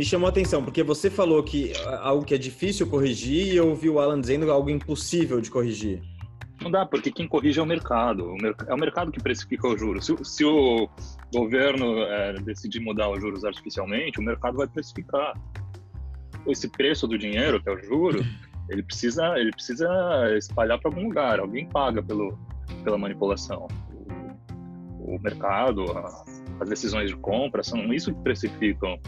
Me 0.00 0.06
chamou 0.06 0.28
a 0.28 0.30
atenção, 0.30 0.64
porque 0.64 0.82
você 0.82 1.10
falou 1.10 1.42
que 1.42 1.74
algo 2.00 2.24
que 2.24 2.34
é 2.34 2.38
difícil 2.38 2.86
corrigir 2.86 3.52
e 3.52 3.56
eu 3.56 3.68
ouvi 3.68 3.90
o 3.90 4.00
Alan 4.00 4.18
dizendo 4.18 4.50
algo 4.50 4.70
impossível 4.70 5.42
de 5.42 5.50
corrigir. 5.50 6.00
Não 6.62 6.70
dá, 6.70 6.86
porque 6.86 7.10
quem 7.12 7.28
corrige 7.28 7.60
é 7.60 7.62
o 7.62 7.66
mercado. 7.66 8.34
É 8.66 8.72
o 8.72 8.78
mercado 8.78 9.12
que 9.12 9.22
precifica 9.22 9.68
o 9.68 9.76
juros. 9.76 10.06
Se, 10.06 10.16
se 10.24 10.42
o 10.42 10.88
governo 11.34 11.98
é, 11.98 12.32
decidir 12.40 12.80
mudar 12.80 13.10
os 13.10 13.20
juros 13.20 13.44
artificialmente, 13.44 14.18
o 14.18 14.22
mercado 14.22 14.56
vai 14.56 14.66
precificar. 14.66 15.38
Esse 16.46 16.66
preço 16.66 17.06
do 17.06 17.18
dinheiro, 17.18 17.62
que 17.62 17.68
é 17.68 17.72
o 17.74 17.78
juro, 17.82 18.24
ele 18.70 18.82
precisa, 18.82 19.38
ele 19.38 19.50
precisa 19.50 19.86
espalhar 20.38 20.80
para 20.80 20.90
algum 20.90 21.08
lugar. 21.08 21.40
Alguém 21.40 21.68
paga 21.68 22.02
pelo, 22.02 22.38
pela 22.84 22.96
manipulação. 22.96 23.68
O, 24.98 25.16
o 25.16 25.20
mercado, 25.20 25.92
a, 25.92 26.24
as 26.58 26.70
decisões 26.70 27.10
de 27.10 27.16
compra, 27.16 27.62
são 27.62 27.92
isso 27.92 28.14
que 28.14 28.22
precificam 28.22 28.98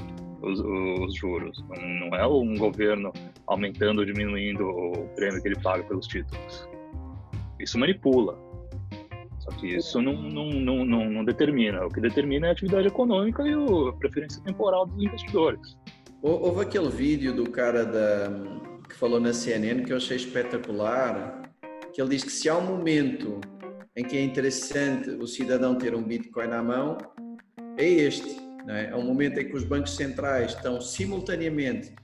os, 0.43 0.61
os 0.61 1.15
juros. 1.15 1.65
Não, 1.69 2.15
é 2.17 2.27
um 2.27 2.57
governo 2.57 3.13
aumentando 3.47 4.01
ou 4.01 4.05
diminuindo 4.05 4.67
o 4.67 5.09
prêmio 5.15 5.41
que 5.41 5.49
ele 5.49 5.61
paga 5.61 5.85
pelos 5.85 6.07
títulos. 6.07 6.69
Isso 7.61 7.79
manipula. 7.79 8.37
Só 9.39 9.51
que 9.53 9.77
isso 9.77 10.01
não, 10.01 10.15
não, 10.15 10.51
não, 10.51 10.85
não, 10.85 11.11
não 11.11 11.25
determina. 11.25 11.85
O 11.85 11.89
que 11.89 12.01
determina 12.01 12.47
é 12.47 12.51
a 12.51 12.53
atividade 12.53 12.87
econômica 12.87 13.43
e 13.47 13.53
a 13.53 13.93
preferência 13.95 14.43
temporal 14.43 14.87
dos 14.87 15.03
investidores. 15.03 15.77
Houve 16.23 16.63
aquele 16.63 16.89
vídeo 16.89 17.35
do 17.35 17.51
cara 17.51 17.85
da, 17.85 18.31
que 18.89 18.95
falou 18.95 19.19
na 19.19 19.33
CNN 19.33 19.83
que 19.83 19.93
eu 19.93 19.97
achei 19.97 20.17
espetacular, 20.17 21.43
que 21.93 22.01
ele 22.01 22.11
diz 22.11 22.23
que 22.23 22.31
se 22.31 22.49
há 22.49 22.57
um 22.57 22.65
momento 22.65 23.41
em 23.97 24.05
que 24.05 24.17
é 24.17 24.23
interessante 24.23 25.11
o 25.11 25.27
cidadão 25.27 25.75
ter 25.75 25.95
um 25.95 26.03
Bitcoin 26.03 26.47
na 26.47 26.63
mão, 26.63 26.97
é 27.77 27.85
este 27.85 28.52
é? 28.69 28.91
é 28.91 28.97
um 28.97 29.05
momento 29.05 29.39
em 29.39 29.49
que 29.49 29.57
os 29.57 29.65
bancos 29.65 29.97
centrais 29.97 30.53
estão 30.53 30.81
simultaneamente 30.81 31.95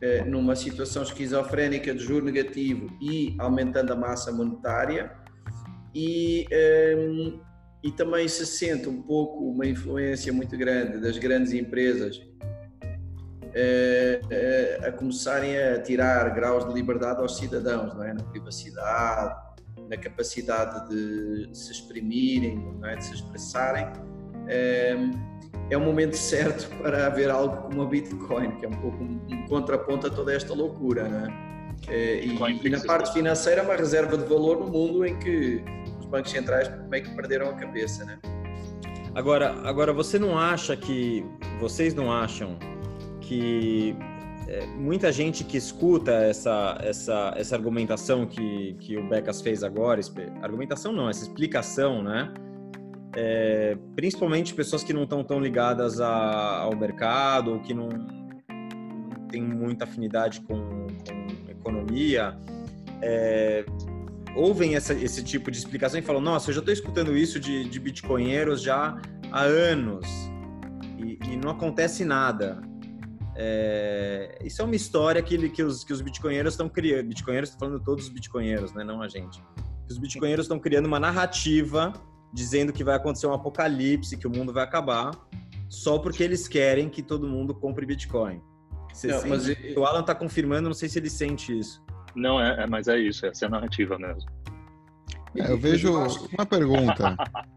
eh, 0.00 0.22
numa 0.24 0.54
situação 0.54 1.02
esquizofrénica 1.02 1.94
de 1.94 2.04
juro 2.04 2.26
negativo 2.26 2.88
e 3.00 3.34
aumentando 3.38 3.92
a 3.92 3.96
massa 3.96 4.30
monetária 4.30 5.10
e, 5.94 6.46
eh, 6.50 7.32
e 7.82 7.90
também 7.92 8.28
se 8.28 8.44
sente 8.44 8.88
um 8.88 9.00
pouco 9.00 9.50
uma 9.50 9.64
influência 9.64 10.32
muito 10.32 10.54
grande 10.56 11.00
das 11.00 11.16
grandes 11.16 11.52
empresas 11.54 12.20
eh, 13.54 14.20
eh 14.30 14.80
a 14.86 14.92
começarem 14.92 15.56
a 15.58 15.80
tirar 15.80 16.28
graus 16.34 16.68
de 16.68 16.74
liberdade 16.74 17.22
aos 17.22 17.38
cidadãos, 17.38 17.94
não 17.94 18.04
é? 18.04 18.12
na 18.12 18.22
privacidade, 18.22 19.34
na 19.88 19.96
capacidade 19.96 20.90
de 20.90 21.48
se 21.56 21.72
exprimirem, 21.72 22.56
não 22.80 22.86
é? 22.86 22.96
de 22.96 23.04
se 23.04 23.14
expressarem. 23.14 23.86
Eh, 24.48 24.96
é 25.68 25.76
o 25.76 25.80
momento 25.80 26.16
certo 26.16 26.68
para 26.78 27.06
haver 27.06 27.30
algo 27.30 27.68
como 27.68 27.82
a 27.82 27.86
Bitcoin, 27.86 28.52
que 28.52 28.66
é 28.66 28.68
um 28.68 28.80
pouco 28.80 29.02
um, 29.02 29.20
um 29.30 29.46
contraponto 29.48 30.06
a 30.06 30.10
toda 30.10 30.32
esta 30.32 30.54
loucura, 30.54 31.08
né? 31.08 31.46
E, 31.88 32.36
e 32.64 32.70
na 32.70 32.80
parte 32.80 33.12
financeira, 33.12 33.62
uma 33.62 33.76
reserva 33.76 34.16
de 34.16 34.24
valor 34.24 34.58
no 34.58 34.66
mundo 34.66 35.04
em 35.04 35.16
que 35.18 35.62
os 36.00 36.06
bancos 36.06 36.30
centrais 36.30 36.70
meio 36.88 37.04
que 37.04 37.14
perderam 37.14 37.50
a 37.50 37.52
cabeça, 37.52 38.04
né? 38.04 38.18
Agora, 39.14 39.54
agora 39.64 39.92
você 39.92 40.18
não 40.18 40.38
acha 40.38 40.76
que 40.76 41.24
vocês 41.60 41.94
não 41.94 42.12
acham 42.12 42.58
que 43.20 43.96
é, 44.48 44.66
muita 44.66 45.10
gente 45.12 45.42
que 45.44 45.56
escuta 45.56 46.12
essa, 46.12 46.78
essa, 46.82 47.34
essa 47.36 47.56
argumentação 47.56 48.26
que, 48.26 48.74
que 48.80 48.96
o 48.96 49.08
Becas 49.08 49.40
fez 49.40 49.62
agora, 49.62 50.00
argumentação 50.42 50.92
não, 50.92 51.08
essa 51.08 51.22
explicação, 51.22 52.02
né? 52.02 52.32
É, 53.18 53.78
principalmente 53.96 54.52
pessoas 54.52 54.84
que 54.84 54.92
não 54.92 55.04
estão 55.04 55.24
tão 55.24 55.40
ligadas 55.40 56.00
a, 56.00 56.58
ao 56.58 56.76
mercado 56.76 57.54
ou 57.54 57.60
que 57.60 57.72
não, 57.72 57.88
têm 59.30 59.42
muita 59.42 59.84
afinidade 59.84 60.42
com, 60.42 60.86
com 61.08 61.50
economia, 61.50 62.38
é, 63.00 63.64
ouvem 64.36 64.76
essa, 64.76 64.92
esse 64.92 65.24
tipo 65.24 65.50
de 65.50 65.56
explicação 65.56 65.98
e 65.98 66.02
falam: 66.02 66.20
Nossa, 66.20 66.50
eu 66.50 66.54
já 66.54 66.60
estou 66.60 66.74
escutando 66.74 67.16
isso 67.16 67.40
de, 67.40 67.64
de 67.64 67.80
bitcoinheiros 67.80 68.60
já 68.60 69.00
há 69.32 69.42
anos 69.42 70.06
e, 70.98 71.18
e 71.30 71.36
não 71.36 71.50
acontece 71.50 72.04
nada. 72.04 72.60
É, 73.34 74.38
isso 74.44 74.60
é 74.60 74.64
uma 74.64 74.76
história 74.76 75.22
que, 75.22 75.48
que, 75.50 75.62
os, 75.62 75.84
que 75.84 75.92
os 75.92 76.02
bitcoinheiros 76.02 76.52
estão 76.52 76.68
criando. 76.68 77.08
Bitcoinheiros, 77.08 77.50
estou 77.50 77.66
falando 77.66 77.82
todos 77.82 78.06
os 78.06 78.10
bitcoinheiros, 78.10 78.74
né? 78.74 78.84
não 78.84 79.00
a 79.00 79.08
gente. 79.08 79.42
Os 79.88 79.96
bitcoinheiros 79.98 80.44
estão 80.44 80.58
criando 80.58 80.86
uma 80.86 81.00
narrativa 81.00 81.92
dizendo 82.36 82.70
que 82.70 82.84
vai 82.84 82.94
acontecer 82.94 83.26
um 83.26 83.32
apocalipse, 83.32 84.14
que 84.14 84.26
o 84.26 84.30
mundo 84.30 84.52
vai 84.52 84.62
acabar, 84.62 85.10
só 85.70 85.98
porque 85.98 86.22
eles 86.22 86.46
querem 86.46 86.90
que 86.90 87.02
todo 87.02 87.26
mundo 87.26 87.54
compre 87.54 87.86
Bitcoin. 87.86 88.42
Você 88.92 89.08
não, 89.08 89.26
mas... 89.26 89.48
O 89.74 89.84
Alan 89.86 90.00
está 90.00 90.14
confirmando, 90.14 90.68
não 90.68 90.74
sei 90.74 90.88
se 90.88 90.98
ele 90.98 91.08
sente 91.08 91.58
isso. 91.58 91.82
Não, 92.14 92.38
é, 92.38 92.64
é 92.64 92.66
mas 92.66 92.88
é 92.88 92.98
isso, 92.98 93.24
essa 93.24 93.46
é 93.46 93.48
a 93.48 93.50
narrativa 93.50 93.98
mesmo. 93.98 94.30
É, 95.34 95.50
eu 95.50 95.58
vejo 95.58 95.94
uma 96.32 96.44
pergunta. 96.44 97.16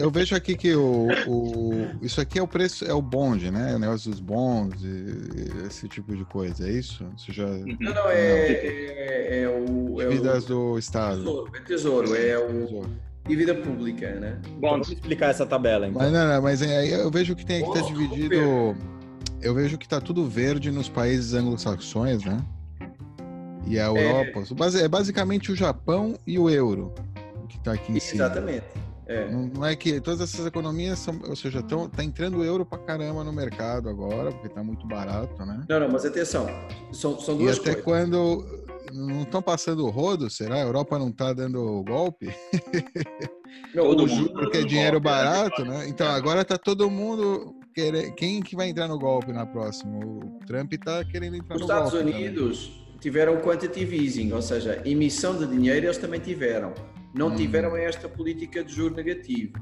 Eu 0.00 0.10
vejo 0.10 0.34
aqui 0.34 0.56
que 0.56 0.72
o, 0.74 1.08
o, 1.26 1.90
isso 2.00 2.20
aqui 2.20 2.38
é 2.38 2.42
o 2.42 2.46
preço, 2.46 2.84
é 2.86 2.94
o 2.94 3.02
bonde, 3.02 3.50
né? 3.50 3.74
O 3.74 3.78
negócio 3.78 4.08
dos 4.10 4.20
bonds, 4.20 4.80
e, 4.82 5.66
esse 5.66 5.88
tipo 5.88 6.16
de 6.16 6.24
coisa, 6.24 6.66
é 6.66 6.70
isso? 6.70 7.04
Você 7.18 7.32
já... 7.32 7.44
Uhum. 7.44 7.76
Não, 7.80 7.92
não, 7.92 8.08
é, 8.08 8.52
é, 8.52 9.42
é 9.42 9.48
o. 9.48 10.00
É 10.00 10.08
Dívidas 10.08 10.46
do 10.46 10.78
Estado. 10.78 11.18
Tesouro, 11.18 11.52
é 11.54 11.60
tesouro, 11.60 12.14
é 12.14 12.38
o. 12.38 12.66
Tesouro 12.66 13.05
dívida 13.26 13.54
pública, 13.54 14.14
né? 14.14 14.38
Bom, 14.58 14.70
vamos 14.70 14.90
explicar 14.90 15.30
essa 15.30 15.46
tabela, 15.46 15.86
então. 15.86 16.00
Mas, 16.00 16.12
não, 16.12 16.28
não, 16.28 16.42
mas 16.42 16.62
aí 16.62 16.90
eu 16.90 17.10
vejo 17.10 17.34
que 17.34 17.44
tem 17.44 17.62
que 17.62 17.68
estar 17.68 17.82
tá 17.82 17.86
dividido. 17.86 18.34
Eu 19.42 19.54
vejo 19.54 19.76
que 19.78 19.88
tá 19.88 20.00
tudo 20.00 20.26
verde 20.26 20.70
nos 20.70 20.88
países 20.88 21.34
anglo-saxões, 21.34 22.24
né? 22.24 22.38
E 23.66 23.78
a 23.78 23.84
é. 23.84 23.88
Europa. 23.88 24.76
É... 24.78 24.82
é 24.82 24.88
basicamente 24.88 25.52
o 25.52 25.56
Japão 25.56 26.18
e 26.26 26.38
o 26.38 26.48
euro 26.48 26.92
que 27.48 27.58
tá 27.60 27.72
aqui 27.72 27.92
em 27.92 28.00
cima. 28.00 28.24
Exatamente. 28.24 28.64
É. 29.06 29.30
Não, 29.30 29.46
não, 29.46 29.64
é 29.64 29.76
que 29.76 30.00
todas 30.00 30.20
essas 30.20 30.44
economias 30.46 30.98
são, 30.98 31.20
ou 31.28 31.36
seja, 31.36 31.62
tão, 31.62 31.88
tá 31.88 32.02
entrando 32.02 32.42
euro 32.42 32.66
pra 32.66 32.76
caramba 32.76 33.22
no 33.22 33.32
mercado 33.32 33.88
agora, 33.88 34.32
porque 34.32 34.48
tá 34.48 34.64
muito 34.64 34.84
barato, 34.84 35.46
né? 35.46 35.64
Não, 35.68 35.80
não, 35.80 35.88
mas 35.88 36.04
atenção, 36.04 36.48
são, 36.92 37.18
são 37.20 37.36
duas 37.36 37.56
e 37.56 37.60
até 37.60 37.80
coisas. 37.80 37.84
quando 37.84 38.65
não 38.92 39.22
estão 39.22 39.42
passando 39.42 39.84
o 39.84 39.90
rodo? 39.90 40.28
Será? 40.30 40.56
A 40.56 40.60
Europa 40.60 40.98
não 40.98 41.08
está 41.08 41.32
dando 41.32 41.82
golpe? 41.84 42.28
Não, 43.74 43.84
todo 43.84 44.06
mundo 44.06 44.32
porque 44.32 44.58
é 44.58 44.64
dinheiro 44.64 45.00
golpe, 45.00 45.08
né? 45.08 45.24
barato, 45.24 45.64
né? 45.64 45.88
Então 45.88 46.06
agora 46.08 46.42
está 46.42 46.58
todo 46.58 46.90
mundo 46.90 47.54
querendo. 47.74 48.14
Quem 48.14 48.40
que 48.40 48.56
vai 48.56 48.68
entrar 48.68 48.88
no 48.88 48.98
golpe 48.98 49.32
na 49.32 49.46
próxima? 49.46 49.98
O 49.98 50.38
Trump 50.46 50.72
está 50.72 51.04
querendo 51.04 51.36
entrar 51.36 51.54
Os 51.54 51.62
no 51.62 51.66
Estados 51.66 51.92
golpe. 51.92 52.06
Os 52.06 52.16
Estados 52.16 52.32
Unidos 52.32 52.66
também. 52.66 52.98
tiveram 53.00 53.36
quantitative 53.40 54.04
easing, 54.04 54.32
ou 54.32 54.42
seja, 54.42 54.82
emissão 54.84 55.36
de 55.36 55.46
dinheiro 55.46 55.86
eles 55.86 55.98
também 55.98 56.20
tiveram. 56.20 56.74
Não 57.14 57.28
hum. 57.28 57.36
tiveram 57.36 57.76
esta 57.76 58.08
política 58.08 58.62
de 58.64 58.72
juro 58.72 58.94
negativo. 58.94 59.52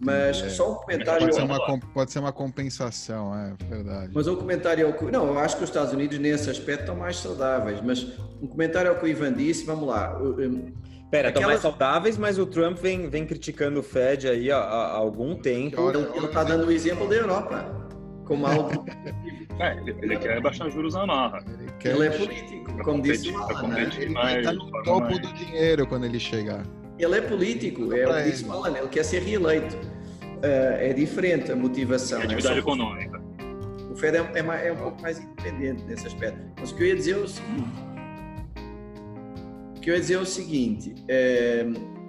Mas 0.00 0.42
é. 0.42 0.48
só 0.48 0.72
um 0.72 0.74
comentário. 0.76 1.20
Pode 1.20 1.34
ser 1.34 1.42
uma, 1.42 1.80
pode 1.92 2.12
ser 2.12 2.18
uma 2.18 2.32
compensação, 2.32 3.34
é 3.34 3.54
verdade. 3.68 4.10
Mas 4.14 4.26
um 4.26 4.36
comentário 4.36 4.86
ao 4.86 4.92
que. 4.92 5.04
Não, 5.06 5.26
eu 5.28 5.38
acho 5.38 5.56
que 5.56 5.64
os 5.64 5.70
Estados 5.70 5.92
Unidos 5.92 6.18
nesse 6.18 6.50
aspecto 6.50 6.80
estão 6.80 6.96
mais 6.96 7.16
saudáveis. 7.16 7.80
Mas 7.82 8.06
um 8.42 8.46
comentário 8.46 8.90
ao 8.90 8.96
que 8.96 9.04
o 9.04 9.08
Ivan 9.08 9.32
disse, 9.32 9.64
vamos 9.64 9.86
lá. 9.88 10.18
Pera, 11.10 11.28
estão 11.28 11.44
mais 11.44 11.60
saudáveis, 11.60 12.18
mas 12.18 12.38
o 12.38 12.46
Trump 12.46 12.78
vem, 12.78 13.08
vem 13.08 13.24
criticando 13.24 13.80
o 13.80 13.82
Fed 13.82 14.28
aí 14.28 14.50
há, 14.50 14.58
há 14.58 14.96
algum 14.96 15.36
tempo. 15.36 15.80
Ele 15.90 16.26
está 16.26 16.42
dando 16.42 16.66
o 16.66 16.72
exemplo 16.72 17.08
da 17.08 17.14
Europa 17.14 17.84
como 18.24 18.46
algo. 18.46 18.84
é, 19.60 19.78
ele 20.02 20.16
quer 20.18 20.40
baixar 20.40 20.70
juros 20.70 20.94
na 20.94 21.06
marra. 21.06 21.44
Ele, 21.46 21.72
quer... 21.78 21.94
ele 21.94 22.06
é 22.06 22.10
político, 22.10 22.84
como 22.84 23.02
disse 23.02 23.30
o 23.30 23.38
Alan. 23.38 23.68
Né? 23.68 23.90
Ele 23.96 24.14
vai 24.14 24.38
estar 24.38 24.52
no 24.52 24.82
topo 24.82 25.18
do 25.18 25.32
dinheiro 25.34 25.86
quando 25.86 26.04
ele 26.04 26.18
chegar. 26.18 26.64
Ele 27.04 27.16
é 27.16 27.20
político, 27.20 27.92
é 27.92 28.08
o 28.08 28.14
que 28.14 28.30
disse 28.30 28.44
ele 28.44 28.88
quer 28.88 29.04
ser 29.04 29.22
reeleito. 29.22 29.76
Uh, 29.76 30.76
é 30.78 30.92
diferente 30.92 31.52
a 31.52 31.56
motivação. 31.56 32.20
É 32.20 32.24
atividade 32.24 32.56
é 32.56 32.58
econômica. 32.58 33.22
O 33.90 33.96
Fed 33.96 34.16
é, 34.16 34.20
é, 34.20 34.68
é, 34.68 34.72
um 34.72 34.76
pouco 34.76 35.00
mais 35.00 35.18
independente 35.18 35.84
nesse 35.84 36.06
aspecto. 36.06 36.38
Mas 36.58 36.72
o 36.72 36.74
que 36.74 36.82
eu 36.82 36.86
ia 36.88 36.96
dizer 36.96 37.12
é 37.12 37.16
o 37.18 37.28
seguinte: 37.28 37.70
o 39.76 39.80
que 39.80 39.90
eu 39.90 39.94
ia 39.94 40.00
dizer 40.00 40.14
é 40.14 40.18
o 40.18 40.26
seguinte 40.26 40.94
é, 41.08 41.66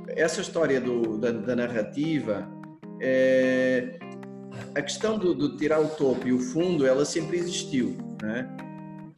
essa 0.08 0.42
história 0.42 0.82
do, 0.82 1.18
da, 1.18 1.32
da, 1.32 1.56
narrativa, 1.56 2.50
é, 3.00 4.00
a 4.74 4.82
questão 4.82 5.18
do, 5.18 5.34
do, 5.34 5.58
tirar 5.58 5.80
o 5.80 5.88
topo 5.90 6.28
e 6.28 6.34
o 6.34 6.40
fundo, 6.40 6.88
ela 6.88 7.06
sempre 7.06 7.38
existiu, 7.38 7.96
né? 8.22 8.50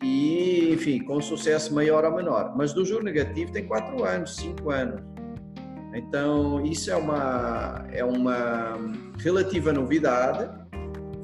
E, 0.03 0.74
enfim, 0.74 1.00
com 1.00 1.22
sucesso 1.22 1.74
maior 1.74 2.03
ou 2.05 2.15
menor. 2.15 2.53
Mas 2.55 2.74
do 2.74 2.86
juro 2.86 3.03
negativo 3.03 3.51
tem 3.51 3.65
4 3.65 4.03
anos, 4.03 4.36
5 4.36 4.69
anos. 4.69 5.16
Então, 5.98 6.63
isso 6.63 6.92
é 6.92 6.96
uma, 6.96 7.86
é 7.92 8.06
uma 8.06 8.77
relativa 9.18 9.74
novidade. 9.74 10.48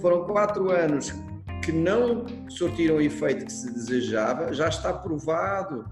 Foram 0.02 0.26
quatro 0.26 0.72
anos 0.72 1.14
que 1.64 1.72
não 1.72 2.26
surtiram 2.50 2.96
o 2.96 3.02
efeito 3.02 3.46
que 3.46 3.52
se 3.52 3.72
desejava. 3.72 4.52
Já 4.52 4.70
está 4.70 4.92
provado 4.92 5.86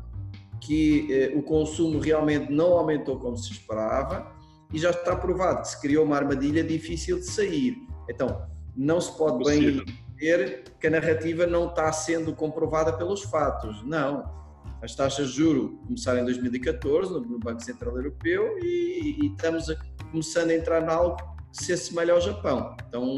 que 0.59 1.07
eh, 1.13 1.37
o 1.37 1.43
consumo 1.43 1.99
realmente 1.99 2.51
não 2.51 2.73
aumentou 2.73 3.19
como 3.19 3.37
se 3.37 3.51
esperava 3.51 4.31
e 4.73 4.79
já 4.79 4.89
está 4.89 5.15
provado 5.15 5.61
que 5.61 5.67
se 5.69 5.79
criou 5.79 6.03
uma 6.03 6.17
armadilha 6.17 6.63
difícil 6.63 7.19
de 7.19 7.25
sair. 7.25 7.77
Então, 8.09 8.47
não 8.75 8.99
se 8.99 9.15
pode 9.15 9.43
bem 9.43 9.83
dizer 10.15 10.63
que 10.79 10.87
a 10.87 10.89
narrativa 10.89 11.45
não 11.45 11.67
está 11.67 11.91
sendo 11.93 12.33
comprovada 12.33 12.93
pelos 12.93 13.21
fatos. 13.21 13.83
Não 13.83 14.41
as 14.81 14.95
taxas 14.95 15.29
de 15.29 15.37
juro 15.37 15.79
começaram 15.85 16.21
em 16.21 16.25
2014 16.25 17.13
no, 17.13 17.39
Banco 17.39 17.63
Central 17.63 17.95
Europeu 17.95 18.57
e, 18.59 19.17
e 19.21 19.27
estamos 19.27 19.69
a, 19.69 19.75
começando 20.11 20.49
a 20.49 20.55
entrar 20.55 20.81
em 20.81 20.89
algo 20.89 21.17
que 21.51 21.63
se 21.65 21.73
assemelha 21.73 22.13
ao 22.13 22.21
Japão. 22.21 22.75
Então, 22.87 23.15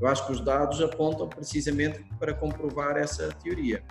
eu 0.00 0.06
acho 0.06 0.26
que 0.26 0.32
os 0.32 0.40
dados 0.40 0.80
apontam 0.80 1.28
precisamente 1.28 2.04
para 2.18 2.32
comprovar 2.32 2.96
essa 2.96 3.28
teoria. 3.42 3.82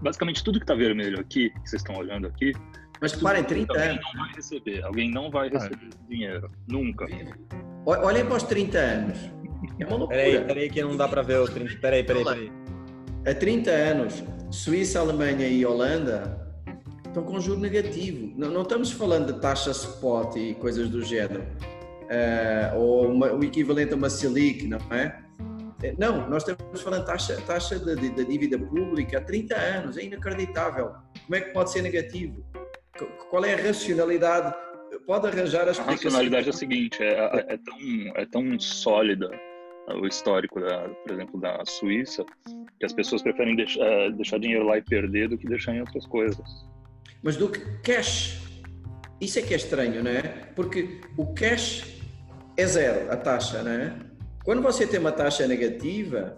Basicamente, 0.00 0.42
tudo 0.42 0.58
que 0.58 0.64
está 0.64 0.74
vermelho 0.74 1.20
aqui, 1.20 1.50
que 1.50 1.70
vocês 1.70 1.82
estão 1.82 1.96
olhando 1.96 2.26
aqui, 2.26 2.52
mas 3.00 3.14
parem, 3.14 3.44
30 3.44 3.72
alguém 3.72 3.90
anos. 3.90 4.04
não 4.14 4.20
vai 4.22 4.32
receber, 4.34 4.84
alguém 4.84 5.10
não 5.10 5.30
vai 5.30 5.48
receber 5.48 5.90
ah. 5.92 6.06
dinheiro, 6.08 6.50
nunca. 6.68 7.06
Olhem 7.84 8.24
para 8.24 8.36
os 8.36 8.42
30 8.44 8.78
anos. 8.78 9.18
É 9.78 9.86
uma 9.86 9.96
loucura. 9.96 10.18
Peraí, 10.18 10.44
peraí 10.44 10.70
que 10.70 10.82
não 10.82 10.96
dá 10.96 11.08
para 11.08 11.22
ver 11.22 11.40
os 11.40 11.50
30. 11.50 11.80
Peraí, 11.80 12.04
peraí, 12.04 12.24
peraí. 12.24 12.52
Há 13.26 13.34
30 13.34 13.70
anos, 13.70 14.24
Suíça, 14.54 15.00
Alemanha 15.00 15.48
e 15.48 15.66
Holanda 15.66 16.40
estão 17.04 17.24
com 17.24 17.40
juro 17.40 17.58
negativo. 17.58 18.32
Não, 18.36 18.50
não 18.52 18.62
estamos 18.62 18.92
falando 18.92 19.32
de 19.32 19.40
taxa 19.40 19.72
spot 19.72 20.36
e 20.36 20.54
coisas 20.54 20.88
do 20.88 21.02
género, 21.02 21.42
uh, 21.42 22.78
ou 22.78 23.08
uma, 23.08 23.32
o 23.32 23.42
equivalente 23.42 23.92
a 23.92 23.96
uma 23.96 24.08
Selic, 24.08 24.68
não 24.68 24.78
é? 24.92 25.20
Eh, 25.82 25.94
não, 25.98 26.30
nós 26.30 26.46
estamos 26.48 26.80
falando 26.80 27.00
de 27.00 27.06
taxa, 27.06 27.36
taxa 27.44 27.80
da 27.80 27.94
dívida 27.94 28.56
pública 28.56 29.18
há 29.18 29.20
30 29.20 29.56
anos, 29.56 29.96
é 29.98 30.04
inacreditável. 30.04 30.92
Como 31.24 31.34
é 31.34 31.40
que 31.40 31.50
pode 31.50 31.72
ser 31.72 31.82
negativo? 31.82 32.44
Qual 33.28 33.44
é 33.44 33.54
a 33.54 33.56
racionalidade? 33.56 34.54
Pode 35.04 35.26
arranjar 35.26 35.68
as 35.68 35.80
A 35.80 35.82
racionalidade 35.82 36.46
é 36.46 36.50
a 36.50 36.52
seguinte: 36.52 37.02
é, 37.02 37.08
é, 37.08 37.54
é, 37.54 37.56
tão, 37.58 37.78
é 38.14 38.26
tão 38.26 38.60
sólida 38.60 39.28
o 39.88 40.06
histórico, 40.06 40.60
da, 40.60 40.88
por 40.88 41.12
exemplo, 41.12 41.40
da 41.40 41.64
Suíça, 41.64 42.24
que 42.78 42.86
as 42.86 42.92
pessoas 42.92 43.22
preferem 43.22 43.54
deixar, 43.54 43.84
eh, 43.84 44.10
deixar 44.12 44.38
dinheiro 44.38 44.64
lá 44.64 44.78
e 44.78 44.82
perder 44.82 45.28
do 45.28 45.38
que 45.38 45.46
deixar 45.46 45.74
em 45.74 45.80
outras 45.80 46.06
coisas. 46.06 46.44
Mas 47.22 47.36
do 47.36 47.48
que 47.48 47.60
cash, 47.82 48.40
isso 49.20 49.38
é 49.38 49.42
que 49.42 49.54
é 49.54 49.56
estranho, 49.56 50.02
não 50.02 50.10
é? 50.10 50.22
Porque 50.54 51.00
o 51.16 51.34
cash 51.34 51.84
é 52.56 52.66
zero, 52.66 53.10
a 53.10 53.16
taxa, 53.16 53.62
não 53.62 53.70
é? 53.70 53.96
Quando 54.44 54.62
você 54.62 54.86
tem 54.86 55.00
uma 55.00 55.12
taxa 55.12 55.46
negativa, 55.46 56.36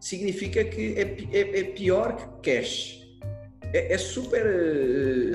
significa 0.00 0.64
que 0.64 0.94
é, 0.94 1.16
é, 1.36 1.60
é 1.60 1.64
pior 1.64 2.16
que 2.16 2.50
cash. 2.50 3.00
É, 3.72 3.94
é 3.94 3.98
super. 3.98 4.44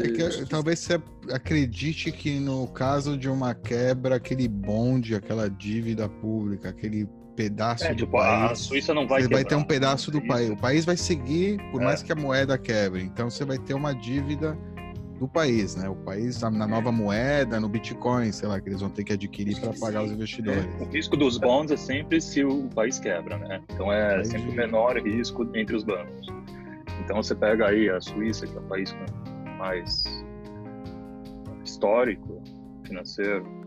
É 0.04 0.10
que, 0.10 0.46
talvez 0.50 0.80
você 0.80 1.02
acredite 1.32 2.12
que 2.12 2.40
no 2.40 2.68
caso 2.68 3.18
de 3.18 3.30
uma 3.30 3.56
quebra, 3.56 4.16
aquele 4.16 4.48
bonde, 4.48 5.16
aquela 5.16 5.50
dívida 5.50 6.10
pública, 6.10 6.70
aquele 6.70 7.08
pedaço 7.36 7.84
é, 7.86 7.90
do 7.90 7.98
tipo, 7.98 8.12
país. 8.14 8.52
A 8.52 8.56
Suíça 8.56 8.94
não 8.94 9.08
vai 9.08 9.22
Você 9.22 9.28
vai 9.28 9.44
ter 9.44 9.56
um 9.56 9.64
pedaço 9.64 10.10
do 10.12 10.22
país. 10.22 10.50
O 10.50 10.58
país 10.58 10.86
vai 10.86 10.98
seguir, 10.98 11.60
por 11.72 11.82
é. 11.82 11.86
mais 11.86 12.02
que 12.02 12.12
a 12.12 12.16
moeda 12.16 12.58
quebre. 12.58 13.04
Então 13.04 13.30
você 13.30 13.44
vai 13.44 13.58
ter 13.58 13.74
uma 13.74 13.94
dívida 13.94 14.58
do 15.20 15.28
país, 15.28 15.76
né? 15.76 15.88
O 15.88 15.96
país 15.96 16.42
na 16.42 16.68
nova 16.68 16.92
moeda, 16.92 17.60
no 17.60 17.70
Bitcoin, 17.70 18.32
sei 18.32 18.48
lá, 18.48 18.60
que 18.60 18.70
eles 18.70 18.82
vão 18.82 18.90
ter 18.90 19.04
que 19.04 19.14
adquirir 19.14 19.60
para 19.60 19.74
pagar 19.74 20.04
os 20.04 20.12
investidores. 20.12 20.66
O 20.80 20.86
risco 20.86 21.16
dos 21.16 21.38
bonds 21.38 21.72
é 21.72 21.78
sempre 21.78 22.20
se 22.20 22.44
o 22.44 22.68
país 22.70 23.00
quebra, 23.00 23.38
né? 23.38 23.62
Então 23.74 23.92
é 23.92 24.24
sempre 24.24 24.50
o 24.50 24.54
menor 24.54 24.98
risco 24.98 25.50
entre 25.56 25.76
os 25.76 25.84
bancos. 25.84 26.28
Então 27.04 27.18
você 27.22 27.34
pega 27.36 27.68
aí 27.68 27.90
a 27.90 28.02
Suíça, 28.02 28.46
que 28.46 28.56
é 28.56 28.60
o 28.60 28.64
país 28.64 28.96
mais 29.58 30.04
histórico 31.64 32.42
financeiro, 32.84 33.65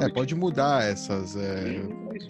é, 0.00 0.08
pode 0.08 0.34
mudar 0.34 0.84
essas. 0.84 1.36
É... 1.36 1.82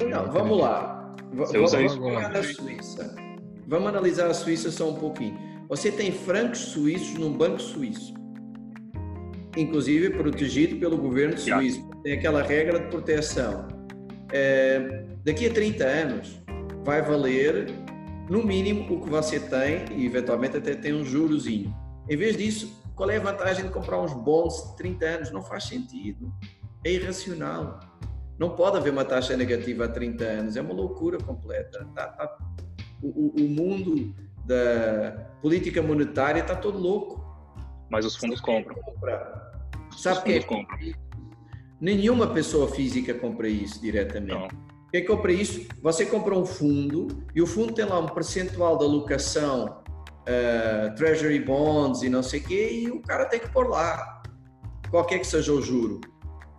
Não, 0.09 0.31
vamos 0.31 0.59
lá. 0.59 1.15
Vamos, 1.33 1.73
vamos 1.73 1.95
falar 1.97 2.45
Suíça. 2.45 3.15
Vamos 3.67 3.89
analisar 3.89 4.29
a 4.29 4.35
Suíça 4.35 4.71
só 4.71 4.91
um 4.91 4.95
pouquinho. 4.95 5.37
Você 5.69 5.91
tem 5.91 6.13
francos 6.13 6.59
suíços 6.59 7.19
num 7.19 7.33
banco 7.33 7.61
suíço, 7.61 8.15
inclusive 9.57 10.11
protegido 10.11 10.77
pelo 10.77 10.97
governo 10.97 11.39
suíço. 11.39 11.89
Tem 12.03 12.13
aquela 12.13 12.43
regra 12.43 12.79
de 12.79 12.89
proteção. 12.89 13.67
É, 14.33 15.05
daqui 15.25 15.47
a 15.47 15.53
30 15.53 15.85
anos 15.85 16.43
vai 16.85 17.01
valer 17.01 17.73
no 18.29 18.43
mínimo 18.43 18.95
o 18.95 19.03
que 19.03 19.11
você 19.11 19.41
tem 19.41 19.85
e 19.97 20.07
eventualmente 20.07 20.57
até 20.57 20.75
tem 20.75 20.95
um 20.95 21.05
jurozinho. 21.05 21.75
Em 22.09 22.17
vez 22.17 22.37
disso, 22.37 22.83
qual 22.95 23.11
é 23.11 23.17
a 23.17 23.21
vantagem 23.21 23.65
de 23.65 23.71
comprar 23.71 24.01
uns 24.01 24.13
bons 24.13 24.71
de 24.71 24.77
30 24.77 25.07
anos? 25.07 25.31
Não 25.33 25.43
faz 25.43 25.65
sentido 25.65 26.33
é 26.85 26.93
irracional. 26.93 27.81
Não 28.39 28.51
pode 28.51 28.77
haver 28.77 28.93
uma 28.93 29.05
taxa 29.05 29.37
negativa 29.37 29.87
há 29.87 29.89
30 29.89 30.25
anos, 30.25 30.57
é 30.57 30.61
uma 30.61 30.75
loucura 30.75 31.19
completa. 31.19 31.87
Tá, 31.95 32.09
tá, 32.09 32.39
o, 33.03 33.33
o, 33.41 33.49
mundo 33.49 34.15
da 34.45 35.31
política 35.41 35.81
monetária 35.81 36.41
está 36.41 36.55
todo 36.55 36.79
louco. 36.79 37.25
Mas 37.91 38.05
os 38.05 38.17
fundos 38.17 38.41
compram. 38.41 38.77
Sabe 39.97 40.23
quem 40.25 40.43
compra? 40.43 40.77
Nenhuma 41.81 42.27
pessoa 42.27 42.69
física 42.69 43.15
compra 43.15 43.49
isso 43.49 43.81
diretamente. 43.81 44.35
Não. 44.35 44.49
Quem 44.91 45.05
compra 45.05 45.33
isso? 45.33 45.67
Você 45.83 46.07
compra 46.07 46.37
um 46.37 46.47
fundo 46.47 47.09
e 47.35 47.43
o 47.43 47.47
fundo 47.47 47.73
tem 47.73 47.85
lá 47.85 47.99
um 47.99 48.07
percentual 48.07 48.79
de 48.79 48.85
alocação 48.85 49.83
uh, 50.23 50.95
Treasury 50.97 51.41
Bonds 51.41 52.03
e 52.03 52.09
não 52.09 52.23
sei 52.23 52.41
o 52.41 52.45
quê, 52.45 52.71
e 52.73 52.91
o 52.91 53.01
cara 53.03 53.27
tem 53.27 53.41
que 53.41 53.49
pôr 53.49 53.69
lá, 53.69 54.23
qualquer 54.91 55.19
que 55.19 55.27
seja 55.27 55.53
o 55.53 55.61
juro 55.61 56.01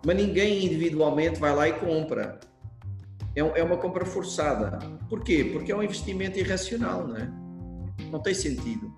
mas 0.06 0.16
ninguém 0.16 0.64
individualmente 0.64 1.40
vai 1.40 1.52
lá 1.52 1.68
e 1.68 1.72
compra. 1.72 2.38
É, 3.34 3.40
é 3.40 3.64
uma 3.64 3.76
compra 3.76 4.06
forçada. 4.06 4.78
Por 5.08 5.24
quê? 5.24 5.50
Porque 5.52 5.72
é 5.72 5.76
um 5.76 5.82
investimento 5.82 6.38
irracional, 6.38 7.08
não 7.08 7.16
é? 7.16 7.28
Não 8.12 8.20
tem 8.20 8.32
sentido. 8.32 8.94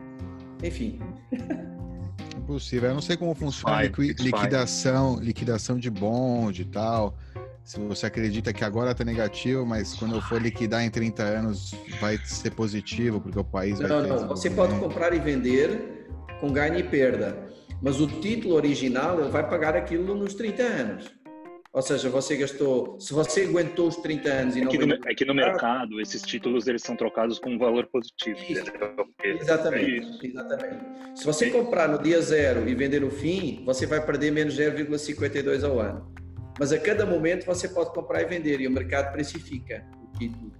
Enfim. 0.62 1.01
Impossível. 2.37 2.90
Eu 2.90 2.94
não 2.94 3.01
sei 3.01 3.16
como 3.16 3.35
funciona 3.35 3.77
a 3.77 3.83
liquidação, 3.83 5.18
liquidação 5.18 5.79
de 5.79 5.88
bonde 5.90 6.62
e 6.62 6.66
tal. 6.66 7.16
se 7.64 7.81
você 7.81 8.05
acredita 8.05 8.53
que 8.53 8.62
agora 8.62 8.90
está 8.90 9.03
negativo, 9.03 9.64
mas 9.64 9.94
quando 9.94 10.14
eu 10.14 10.21
for 10.21 10.40
liquidar 10.40 10.85
em 10.85 10.90
30 10.90 11.23
anos 11.23 11.75
vai 12.03 12.18
ser 12.18 12.51
positivo, 12.51 13.18
porque 13.18 13.38
o 13.38 13.44
país 13.44 13.79
vai 13.79 13.88
Não, 13.88 14.03
ter 14.03 14.09
não, 14.09 14.29
você 14.29 14.51
pode 14.51 14.79
comprar 14.79 15.14
e 15.14 15.18
vender 15.18 16.07
com 16.38 16.53
ganho 16.53 16.79
e 16.79 16.83
perda, 16.83 17.49
mas 17.83 18.01
o 18.01 18.07
título 18.07 18.55
original 18.55 19.21
ele 19.21 19.31
vai 19.31 19.49
pagar 19.49 19.77
aquilo 19.77 20.14
nos 20.14 20.35
30 20.35 20.62
anos. 20.62 21.19
Ou 21.71 21.83
seja, 21.83 22.09
você 22.09 22.35
gastou, 22.37 22.99
se 22.99 23.12
você 23.12 23.43
aguentou 23.43 23.88
os 23.88 23.97
30 23.97 24.29
anos 24.31 24.57
e 24.57 24.61
não 24.62 24.69
Aqui 24.69 24.79
no, 24.79 24.87
vendeu- 24.87 25.11
aqui 25.12 25.25
no 25.27 25.35
mercado, 25.35 26.01
esses 26.01 26.23
títulos 26.23 26.67
eles 26.67 26.83
são 26.83 26.97
trocados 26.97 27.38
com 27.38 27.51
um 27.51 27.59
valor 27.59 27.87
positivo. 27.87 28.38
Isso. 28.49 28.64
Porque- 28.73 29.29
Exatamente, 29.29 30.27
é 30.27 30.29
exatamente. 30.29 30.85
Se 31.14 31.25
você 31.27 31.51
comprar 31.51 31.88
no 31.88 32.03
dia 32.03 32.21
zero 32.23 32.67
e 32.69 32.75
vender 32.75 33.01
no 33.03 33.11
fim, 33.11 33.62
você 33.67 33.87
vai 33.87 34.05
perder 34.05 34.33
menos 34.33 34.55
0,52 34.57 35.62
ao 35.62 35.79
ano. 35.79 36.11
Mas 36.59 36.73
a 36.73 36.79
cada 36.81 37.05
momento 37.07 37.45
você 37.45 37.69
pode 37.69 37.93
comprar 37.93 38.23
e 38.23 38.25
vender 38.25 38.61
e 38.61 38.67
o 38.67 38.71
mercado 38.71 39.12
precifica 39.12 39.85
o 40.03 40.19
título. 40.19 40.51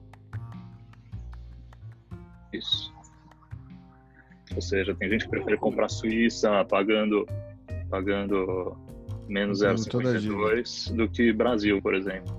Isso. 2.53 2.93
Ou 4.55 4.61
seja, 4.63 4.95
tem 4.95 5.11
gente 5.11 5.25
que 5.25 5.31
prefere 5.31 5.57
comprar 5.57 5.89
Suíça 5.89 6.65
pagando, 6.65 7.27
pagando 7.91 8.77
menos 9.29 9.61
Pagando 9.61 9.85
toda 9.87 10.11
a 10.11 10.15
0,52 10.15 10.95
do 10.95 11.09
que 11.09 11.33
Brasil, 11.33 11.83
por 11.83 11.95
exemplo. 11.95 12.37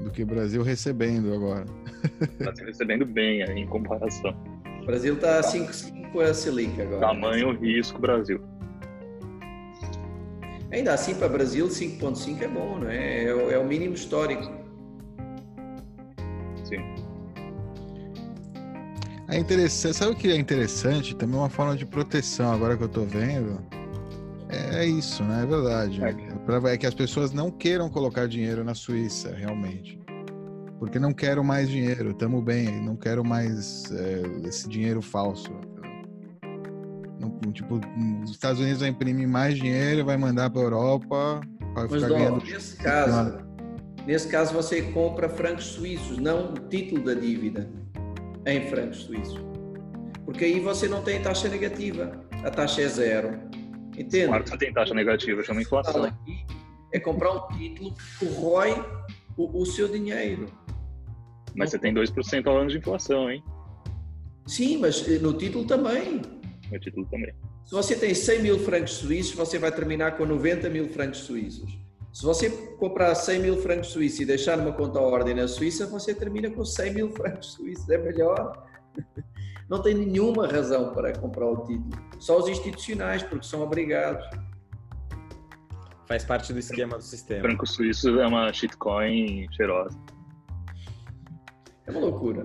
do 0.00 0.10
que 0.10 0.24
Brasil 0.24 0.62
recebendo 0.62 1.32
agora. 1.32 1.64
Brasil 2.38 2.66
recebendo 2.66 3.06
bem 3.06 3.42
aí, 3.42 3.60
em 3.60 3.66
comparação. 3.66 4.34
O 4.82 4.86
Brasil 4.86 5.14
está 5.14 5.38
a 5.38 5.42
5,5 5.42 6.20
a 6.20 6.34
Selic 6.34 6.80
agora. 6.80 7.00
Tamanho, 7.00 7.52
risco, 7.52 8.00
Brasil. 8.00 8.40
Ainda 10.72 10.94
assim, 10.94 11.14
para 11.14 11.26
o 11.26 11.30
Brasil, 11.30 11.68
5,5 11.68 12.42
é 12.42 12.48
bom, 12.48 12.78
não 12.78 12.88
é? 12.88 13.24
É 13.24 13.34
o, 13.34 13.50
é 13.50 13.58
o 13.58 13.64
mínimo 13.64 13.94
histórico. 13.94 14.50
Sim. 16.64 16.78
É 19.32 19.38
interessante, 19.38 19.96
sabe 19.96 20.12
o 20.12 20.14
que 20.14 20.30
é 20.30 20.36
interessante? 20.36 21.16
Também 21.16 21.36
uma 21.38 21.48
forma 21.48 21.74
de 21.74 21.86
proteção, 21.86 22.52
agora 22.52 22.76
que 22.76 22.84
eu 22.84 22.88
tô 22.88 23.02
vendo. 23.06 23.66
É 24.50 24.84
isso, 24.84 25.24
né? 25.24 25.44
É 25.44 25.46
verdade. 25.46 26.04
É. 26.04 26.10
É, 26.10 26.74
é 26.74 26.76
que 26.76 26.86
as 26.86 26.92
pessoas 26.92 27.32
não 27.32 27.50
queiram 27.50 27.88
colocar 27.88 28.28
dinheiro 28.28 28.62
na 28.62 28.74
Suíça, 28.74 29.34
realmente. 29.34 29.98
Porque 30.78 30.98
não 30.98 31.14
quero 31.14 31.42
mais 31.42 31.70
dinheiro, 31.70 32.12
tamo 32.12 32.42
bem, 32.42 32.84
não 32.84 32.94
quero 32.94 33.24
mais 33.24 33.90
é, 33.92 34.22
esse 34.46 34.68
dinheiro 34.68 35.00
falso. 35.00 35.50
Não- 37.18 37.30
tipo, 37.52 37.80
os 38.22 38.32
Estados 38.32 38.60
Unidos 38.60 38.80
vai 38.80 38.90
imprimir 38.90 39.26
mais 39.26 39.56
dinheiro, 39.56 40.04
vai 40.04 40.18
mandar 40.18 40.50
pra 40.50 40.60
Europa, 40.60 41.40
vai 41.74 41.86
Mas, 41.88 42.02
ficar 42.02 42.08
ganhando. 42.08 42.44
nesse 42.44 42.76
caso, 42.76 43.38
nesse 44.06 44.28
caso, 44.28 44.52
você 44.52 44.82
compra 44.82 45.26
francos 45.30 45.64
suíços, 45.64 46.18
não 46.18 46.52
o 46.52 46.58
título 46.68 47.02
da 47.02 47.14
dívida 47.14 47.66
em 48.46 48.68
francos 48.68 49.04
suíços. 49.04 49.40
Porque 50.24 50.44
aí 50.44 50.60
você 50.60 50.88
não 50.88 51.02
tem 51.02 51.20
taxa 51.20 51.48
negativa. 51.48 52.24
A 52.44 52.50
taxa 52.50 52.82
é 52.82 52.88
zero. 52.88 53.40
Entende? 53.96 54.26
Claro 54.26 54.44
que 54.44 54.50
você 54.50 54.58
tem 54.58 54.72
taxa 54.72 54.94
negativa, 54.94 55.42
chama 55.42 55.62
inflação. 55.62 56.04
aqui 56.04 56.44
é 56.92 57.00
comprar 57.00 57.32
um 57.32 57.48
título 57.56 57.94
que 57.94 58.26
corrói 58.26 58.74
o, 59.36 59.62
o 59.62 59.66
seu 59.66 59.88
dinheiro. 59.88 60.46
Mas 61.54 61.70
você 61.70 61.78
tem 61.78 61.92
2% 61.92 62.46
ao 62.46 62.56
ano 62.58 62.70
de 62.70 62.78
inflação, 62.78 63.30
hein? 63.30 63.42
Sim, 64.46 64.78
mas 64.78 65.06
no 65.20 65.32
título 65.34 65.64
também. 65.66 66.22
No 66.70 66.78
título 66.78 67.06
também. 67.06 67.34
Se 67.64 67.72
você 67.72 67.94
tem 67.94 68.14
100 68.14 68.42
mil 68.42 68.58
francos 68.58 68.92
suíços, 68.92 69.34
você 69.34 69.58
vai 69.58 69.72
terminar 69.72 70.16
com 70.16 70.26
90 70.26 70.68
mil 70.68 70.88
francos 70.88 71.20
suíços. 71.20 71.78
Se 72.12 72.24
você 72.24 72.50
comprar 72.78 73.14
100 73.14 73.40
mil 73.40 73.56
francos 73.56 73.88
suíços 73.88 74.20
e 74.20 74.26
deixar 74.26 74.56
numa 74.58 74.72
conta 74.72 74.98
à 74.98 75.02
ordem 75.02 75.34
na 75.34 75.48
Suíça, 75.48 75.86
você 75.86 76.14
termina 76.14 76.50
com 76.50 76.64
100 76.64 76.92
mil 76.94 77.10
francos 77.16 77.52
suíços. 77.54 77.88
É 77.88 77.96
melhor. 77.98 78.66
Não 79.68 79.80
tem 79.80 79.94
nenhuma 79.94 80.46
razão 80.46 80.92
para 80.92 81.12
comprar 81.18 81.46
o 81.46 81.56
título. 81.64 81.90
Só 82.18 82.38
os 82.38 82.48
institucionais, 82.48 83.22
porque 83.22 83.46
são 83.46 83.62
obrigados. 83.62 84.22
Faz 86.06 86.24
parte 86.24 86.52
do 86.52 86.58
esquema 86.58 86.98
do 86.98 87.02
sistema. 87.02 87.40
Franco 87.42 87.66
Suíço 87.66 88.20
é 88.20 88.26
uma 88.26 88.52
shitcoin 88.52 89.46
cheirosa. 89.52 89.98
É 91.86 91.90
uma 91.90 92.00
loucura. 92.00 92.42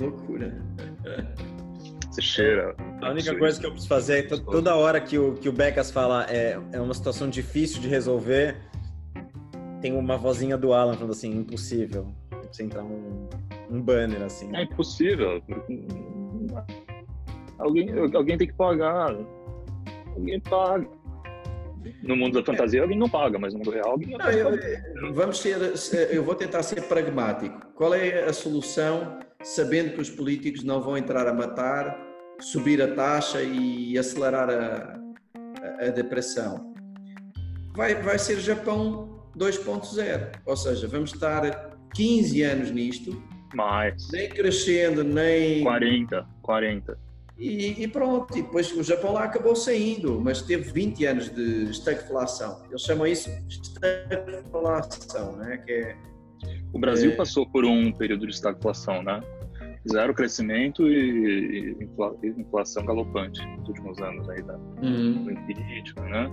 Loucura. 0.00 0.56
Você 2.12 2.22
cheira. 2.22 2.76
A 3.02 3.10
única 3.10 3.36
coisa 3.36 3.58
que 3.58 3.66
eu 3.66 3.70
preciso 3.72 3.88
fazer 3.88 4.18
é 4.18 4.22
to- 4.28 4.40
toda 4.44 4.76
hora 4.76 5.00
que 5.00 5.18
o, 5.18 5.34
que 5.34 5.48
o 5.48 5.52
Becas 5.52 5.90
fala 5.90 6.26
é, 6.30 6.60
é 6.72 6.80
uma 6.80 6.94
situação 6.94 7.28
difícil 7.28 7.80
de 7.80 7.88
resolver, 7.88 8.56
tem 9.86 9.96
uma 9.96 10.16
vozinha 10.16 10.56
do 10.58 10.72
Alan 10.72 10.94
falando 10.94 11.12
assim, 11.12 11.30
impossível. 11.30 12.08
Precisa 12.28 12.64
entrar 12.64 12.82
um, 12.82 13.28
um 13.70 13.80
banner 13.80 14.20
assim. 14.22 14.54
É 14.56 14.62
impossível. 14.64 15.40
Alguém, 17.56 17.88
alguém 18.12 18.36
tem 18.36 18.48
que 18.48 18.54
pagar. 18.54 19.16
Alguém 20.16 20.40
paga. 20.40 20.88
No 22.02 22.16
mundo 22.16 22.40
da 22.40 22.44
fantasia, 22.44 22.82
alguém 22.82 22.98
não 22.98 23.08
paga, 23.08 23.38
mas 23.38 23.52
no 23.52 23.60
mundo 23.60 23.70
real, 23.70 23.90
alguém 23.92 24.18
Não, 24.18 24.28
eu- 24.28 25.14
vamos 25.14 25.38
ser, 25.38 25.76
se- 25.78 26.08
eu 26.12 26.24
vou 26.24 26.34
tentar 26.34 26.64
ser 26.64 26.82
pragmático. 26.82 27.60
Qual 27.76 27.94
é 27.94 28.24
a 28.24 28.32
solução, 28.32 29.20
sabendo 29.44 29.94
que 29.94 30.00
os 30.00 30.10
políticos 30.10 30.64
não 30.64 30.80
vão 30.82 30.98
entrar 30.98 31.28
a 31.28 31.32
matar, 31.32 31.96
subir 32.40 32.82
a 32.82 32.92
taxa 32.92 33.40
e 33.40 33.96
acelerar 33.96 34.50
a, 34.50 34.98
a- 35.62 35.86
a 35.86 35.90
depressão? 35.90 36.74
Vai, 37.76 37.94
vai 37.94 38.18
ser 38.18 38.40
Japão 38.40 39.15
2.0, 39.36 40.32
ou 40.44 40.56
seja, 40.56 40.88
vamos 40.88 41.12
estar 41.12 41.76
15 41.94 42.42
anos 42.42 42.70
nisto, 42.70 43.22
mais. 43.54 44.08
nem 44.12 44.28
crescendo, 44.28 45.02
nem 45.04 45.62
40, 45.62 46.26
40. 46.42 46.98
e, 47.38 47.82
e 47.82 47.88
pronto, 47.88 48.36
e 48.36 48.42
depois 48.42 48.72
o 48.72 48.82
Japão 48.82 49.12
lá 49.12 49.24
acabou 49.24 49.54
saindo, 49.54 50.20
mas 50.20 50.42
teve 50.42 50.70
20 50.72 51.04
anos 51.06 51.28
de 51.34 51.70
estagflação. 51.70 52.62
Eles 52.68 52.82
chamam 52.82 53.06
isso 53.06 53.30
estagflação, 53.48 55.36
né? 55.36 55.58
que 55.64 55.72
é 55.72 55.96
O 56.72 56.78
Brasil 56.78 57.12
É. 57.12 57.16
passou 57.16 57.46
por 57.48 57.64
um 57.64 57.92
período 57.92 58.26
de 58.26 58.32
estagflação, 58.32 59.02
né? 59.02 59.20
Zero 59.90 60.12
crescimento 60.14 60.88
e, 60.88 61.76
infla- 61.80 62.14
inflação 62.24 62.84
galopante 62.84 63.40
nos 63.58 63.68
últimos 63.68 63.98
anos 64.02 64.28
aí 64.28 64.42
da, 64.42 64.54
do 64.56 65.30
impeachment, 65.30 66.08
né? 66.10 66.30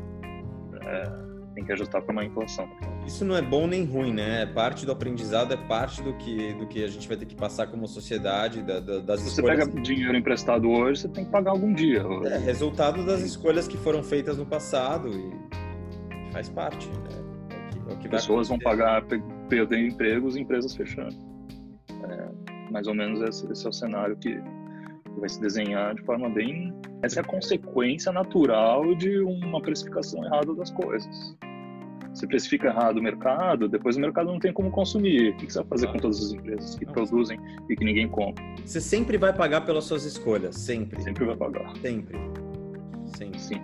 É, 0.82 1.33
tem 1.54 1.64
que 1.64 1.72
ajustar 1.72 2.02
para 2.02 2.12
uma 2.12 2.24
inflação. 2.26 2.68
Isso 3.06 3.24
não 3.24 3.36
é 3.36 3.42
bom 3.42 3.68
nem 3.68 3.86
ruim, 3.86 4.14
né? 4.14 4.42
É 4.42 4.46
parte 4.46 4.86
do 4.86 4.92
aprendizado, 4.92 5.54
é 5.54 5.58
parte 5.58 6.02
do 6.02 6.14
que, 6.14 6.54
do 6.54 6.66
que 6.68 6.84
a 6.84 6.88
gente 6.88 7.08
vai 7.08 7.16
ter 7.18 7.26
que 7.26 7.36
passar 7.36 7.68
como 7.68 7.88
sociedade, 7.88 8.62
da, 8.64 8.80
da, 8.80 9.00
das 9.00 9.20
Se 9.22 9.30
você 9.30 9.42
escolhas. 9.42 9.68
pega 9.68 9.82
dinheiro 9.82 10.16
emprestado 10.18 10.70
hoje, 10.70 11.02
você 11.02 11.10
tem 11.10 11.26
que 11.26 11.32
pagar 11.32 11.52
algum 11.52 11.74
dia. 11.74 12.04
É 12.26 12.38
resultado 12.38 13.06
das 13.06 13.22
escolhas 13.22 13.68
que 13.68 13.78
foram 13.78 14.02
feitas 14.04 14.38
no 14.38 14.46
passado 14.46 15.10
e 15.10 16.32
faz 16.34 16.50
parte, 16.50 16.88
né? 16.90 16.96
É 17.90 17.94
o 17.94 17.98
que, 17.98 18.06
é 18.06 18.08
o 18.08 18.12
Pessoas 18.12 18.48
vão 18.48 18.58
pagar, 18.60 19.04
pe- 19.04 19.22
perder 19.50 19.86
empregos 19.88 20.36
e 20.36 20.42
empresas 20.42 20.76
fechando. 20.76 21.16
É, 22.10 22.72
mais 22.72 22.88
ou 22.88 22.96
menos 22.96 23.22
esse, 23.22 23.46
esse 23.52 23.66
é 23.66 23.70
o 23.70 23.74
cenário 23.74 24.16
que 24.16 24.42
vai 25.20 25.30
se 25.30 25.40
desenhar 25.40 25.94
de 25.94 26.02
forma 26.02 26.30
bem. 26.30 26.74
Essa 27.04 27.20
é 27.20 27.22
a 27.22 27.26
consequência 27.26 28.12
natural 28.14 28.96
de 28.96 29.20
uma 29.20 29.62
precificação 29.62 30.24
errada 30.24 30.56
das 30.56 30.72
coisas. 30.72 31.36
Se 32.14 32.26
precifica 32.26 32.68
errado 32.68 32.98
o 32.98 33.04
mercado, 33.04 33.68
depois 33.68 33.98
o 33.98 34.00
mercado 34.00 34.28
não 34.28 34.40
tem 34.40 34.54
como 34.54 34.72
consumir. 34.72 35.32
O 35.32 35.38
que 35.38 35.52
você 35.52 35.60
vai 35.60 35.68
fazer 35.68 35.88
com 35.88 35.98
todas 35.98 36.24
as 36.24 36.32
empresas 36.32 36.76
que 36.76 36.86
produzem 36.86 37.38
e 37.70 37.76
que 37.76 37.84
ninguém 37.84 38.08
compra? 38.08 38.42
Você 38.64 38.80
sempre 38.80 39.18
vai 39.18 39.34
pagar 39.34 39.62
pelas 39.62 39.84
suas 39.84 40.06
escolhas, 40.06 40.56
sempre. 40.56 41.02
Sempre 41.02 41.26
vai 41.26 41.36
pagar. 41.36 41.76
Sempre. 41.82 42.18
Sempre. 43.18 43.40
Sim. 43.40 43.62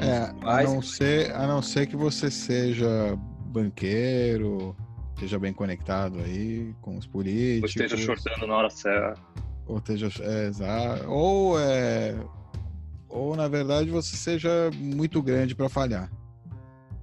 É, 0.00 0.32
a 0.42 0.62
não, 0.62 0.80
ser, 0.80 1.32
a 1.34 1.46
não 1.46 1.60
ser 1.60 1.86
que 1.86 1.96
você 1.96 2.30
seja 2.30 3.18
banqueiro, 3.46 4.74
esteja 5.14 5.38
bem 5.38 5.52
conectado 5.52 6.20
aí 6.20 6.74
com 6.80 6.96
os 6.96 7.04
Ou 7.04 7.12
políticos. 7.12 7.70
esteja 7.70 7.96
shortando 7.98 8.46
na 8.46 8.56
hora 8.56 8.70
certa. 8.70 9.20
Ou 9.66 9.76
esteja. 9.78 10.08
É, 10.22 11.06
ou 11.06 11.58
é. 11.60 12.16
Ou 13.12 13.36
na 13.36 13.46
verdade 13.46 13.90
você 13.90 14.16
seja 14.16 14.70
muito 14.74 15.22
grande 15.22 15.54
para 15.54 15.68
falhar. 15.68 16.10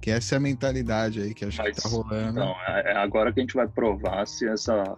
Que 0.00 0.10
essa 0.10 0.34
é 0.34 0.38
a 0.38 0.40
mentalidade 0.40 1.20
aí 1.20 1.32
que 1.32 1.44
acho 1.44 1.58
Mas, 1.58 1.76
que 1.76 1.82
tá 1.82 1.88
rolando. 1.88 2.40
Então, 2.40 2.54
é 2.66 2.92
é 2.92 2.96
agora 2.96 3.32
que 3.32 3.40
a 3.40 3.42
gente 3.42 3.54
vai 3.54 3.68
provar 3.68 4.26
se 4.26 4.46
essa. 4.48 4.96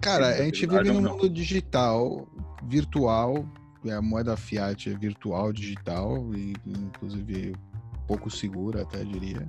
Cara, 0.00 0.28
a 0.28 0.42
gente 0.42 0.66
vive 0.66 0.90
num 0.90 1.00
não. 1.00 1.12
mundo 1.12 1.28
digital, 1.28 2.26
virtual, 2.64 3.44
e 3.84 3.90
a 3.90 4.00
moeda 4.00 4.36
fiat 4.36 4.90
é 4.90 4.96
virtual, 4.96 5.52
digital, 5.52 6.34
e 6.34 6.54
inclusive 6.66 7.54
pouco 8.06 8.30
segura, 8.30 8.82
até 8.82 9.04
diria. 9.04 9.48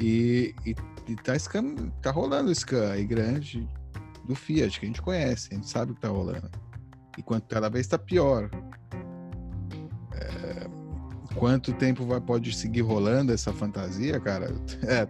E, 0.00 0.54
e, 0.64 0.74
e 1.08 1.16
tá, 1.16 1.38
scam, 1.38 1.90
tá 2.00 2.10
rolando 2.10 2.54
scan 2.54 2.92
aí 2.92 3.04
grande 3.04 3.68
do 4.24 4.34
Fiat, 4.34 4.78
que 4.78 4.86
a 4.86 4.88
gente 4.88 5.02
conhece, 5.02 5.48
a 5.50 5.54
gente 5.56 5.68
sabe 5.68 5.92
o 5.92 5.94
que 5.94 6.00
tá 6.00 6.08
rolando. 6.08 6.50
E 7.18 7.22
quanto 7.22 7.48
cada 7.48 7.68
vez 7.68 7.86
tá 7.86 7.98
pior. 7.98 8.48
É, 11.30 11.34
quanto 11.34 11.72
tempo 11.72 12.04
vai, 12.04 12.20
pode 12.20 12.52
seguir 12.52 12.80
rolando 12.82 13.32
essa 13.32 13.52
fantasia, 13.52 14.18
cara? 14.20 14.52
É, 14.86 15.06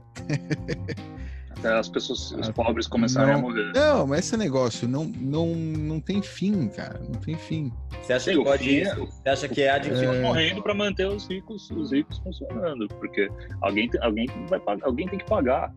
Até 1.51 1.79
as 1.79 1.89
pessoas, 1.91 2.31
os 2.33 2.49
pobres 2.51 2.87
começarem 2.87 3.33
não, 3.33 3.39
a 3.39 3.43
morrer. 3.43 3.73
Não, 3.75 4.07
mas 4.07 4.21
esse 4.21 4.37
negócio 4.37 4.89
não, 4.89 5.05
não, 5.05 5.47
não 5.55 6.01
tem 6.01 6.23
fim, 6.23 6.69
cara. 6.69 6.99
Não 7.01 7.21
tem 7.21 7.37
fim. 7.37 7.71
Você 8.03 8.15
acha 8.15 8.31
Sim, 8.33 8.39
que 8.39 8.45
pode 8.45 8.65
fim- 8.65 8.77
isso? 8.81 9.07
Você 9.07 9.29
acha 9.29 9.49
que 9.49 9.61
é 9.63 9.77
Estão 9.77 9.93
adquirido? 9.93 10.23
morrendo 10.23 10.63
para 10.63 10.73
manter 10.75 11.07
os 11.09 11.27
ricos, 11.29 11.71
os 11.73 11.93
ricos 11.93 12.19
funcionando, 12.19 12.89
porque 12.89 13.29
alguém, 13.61 13.91
tem- 13.91 14.01
alguém 14.03 14.27
vai 14.49 14.59
pagar, 14.61 14.87
alguém 14.87 15.07
tem 15.09 15.19
que 15.19 15.27
pagar. 15.27 15.75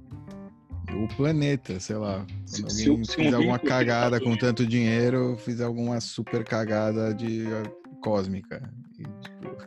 O 0.93 1.08
planeta, 1.17 1.77
sei 1.82 1.97
lá. 1.97 2.25
Se- 2.45 2.62
Quando 2.62 2.71
se- 2.71 2.89
alguém 2.89 3.03
se 3.06 3.12
um 3.12 3.23
fizer 3.25 3.36
alguma 3.36 3.60
cagada 3.60 4.21
com 4.21 4.38
tanto 4.38 4.65
dinheiro, 4.65 5.36
fizer 5.38 5.65
alguma 5.65 5.99
super 5.99 6.45
cagada 6.45 7.13
de 7.13 7.45
ah, 7.47 7.69
cósmica. 8.01 8.71
E, 8.97 9.03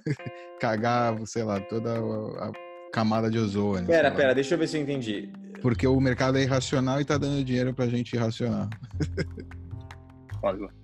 cagar, 0.61 1.17
sei 1.27 1.43
lá, 1.43 1.61
toda 1.61 1.93
a, 1.93 2.49
a 2.49 2.53
camada 2.93 3.31
de 3.31 3.39
ozônio. 3.39 3.87
Pera, 3.87 4.11
pera, 4.11 4.35
deixa 4.35 4.55
eu 4.55 4.59
ver 4.59 4.69
se 4.69 4.77
eu 4.77 4.83
entendi. 4.83 5.31
Porque 5.61 5.87
o 5.87 6.01
mercado 6.01 6.39
é 6.39 6.43
irracional 6.43 7.01
e 7.01 7.05
tá 7.05 7.19
dando 7.19 7.43
dinheiro 7.45 7.75
pra 7.75 7.87
gente 7.87 8.15
irracional. 8.15 8.69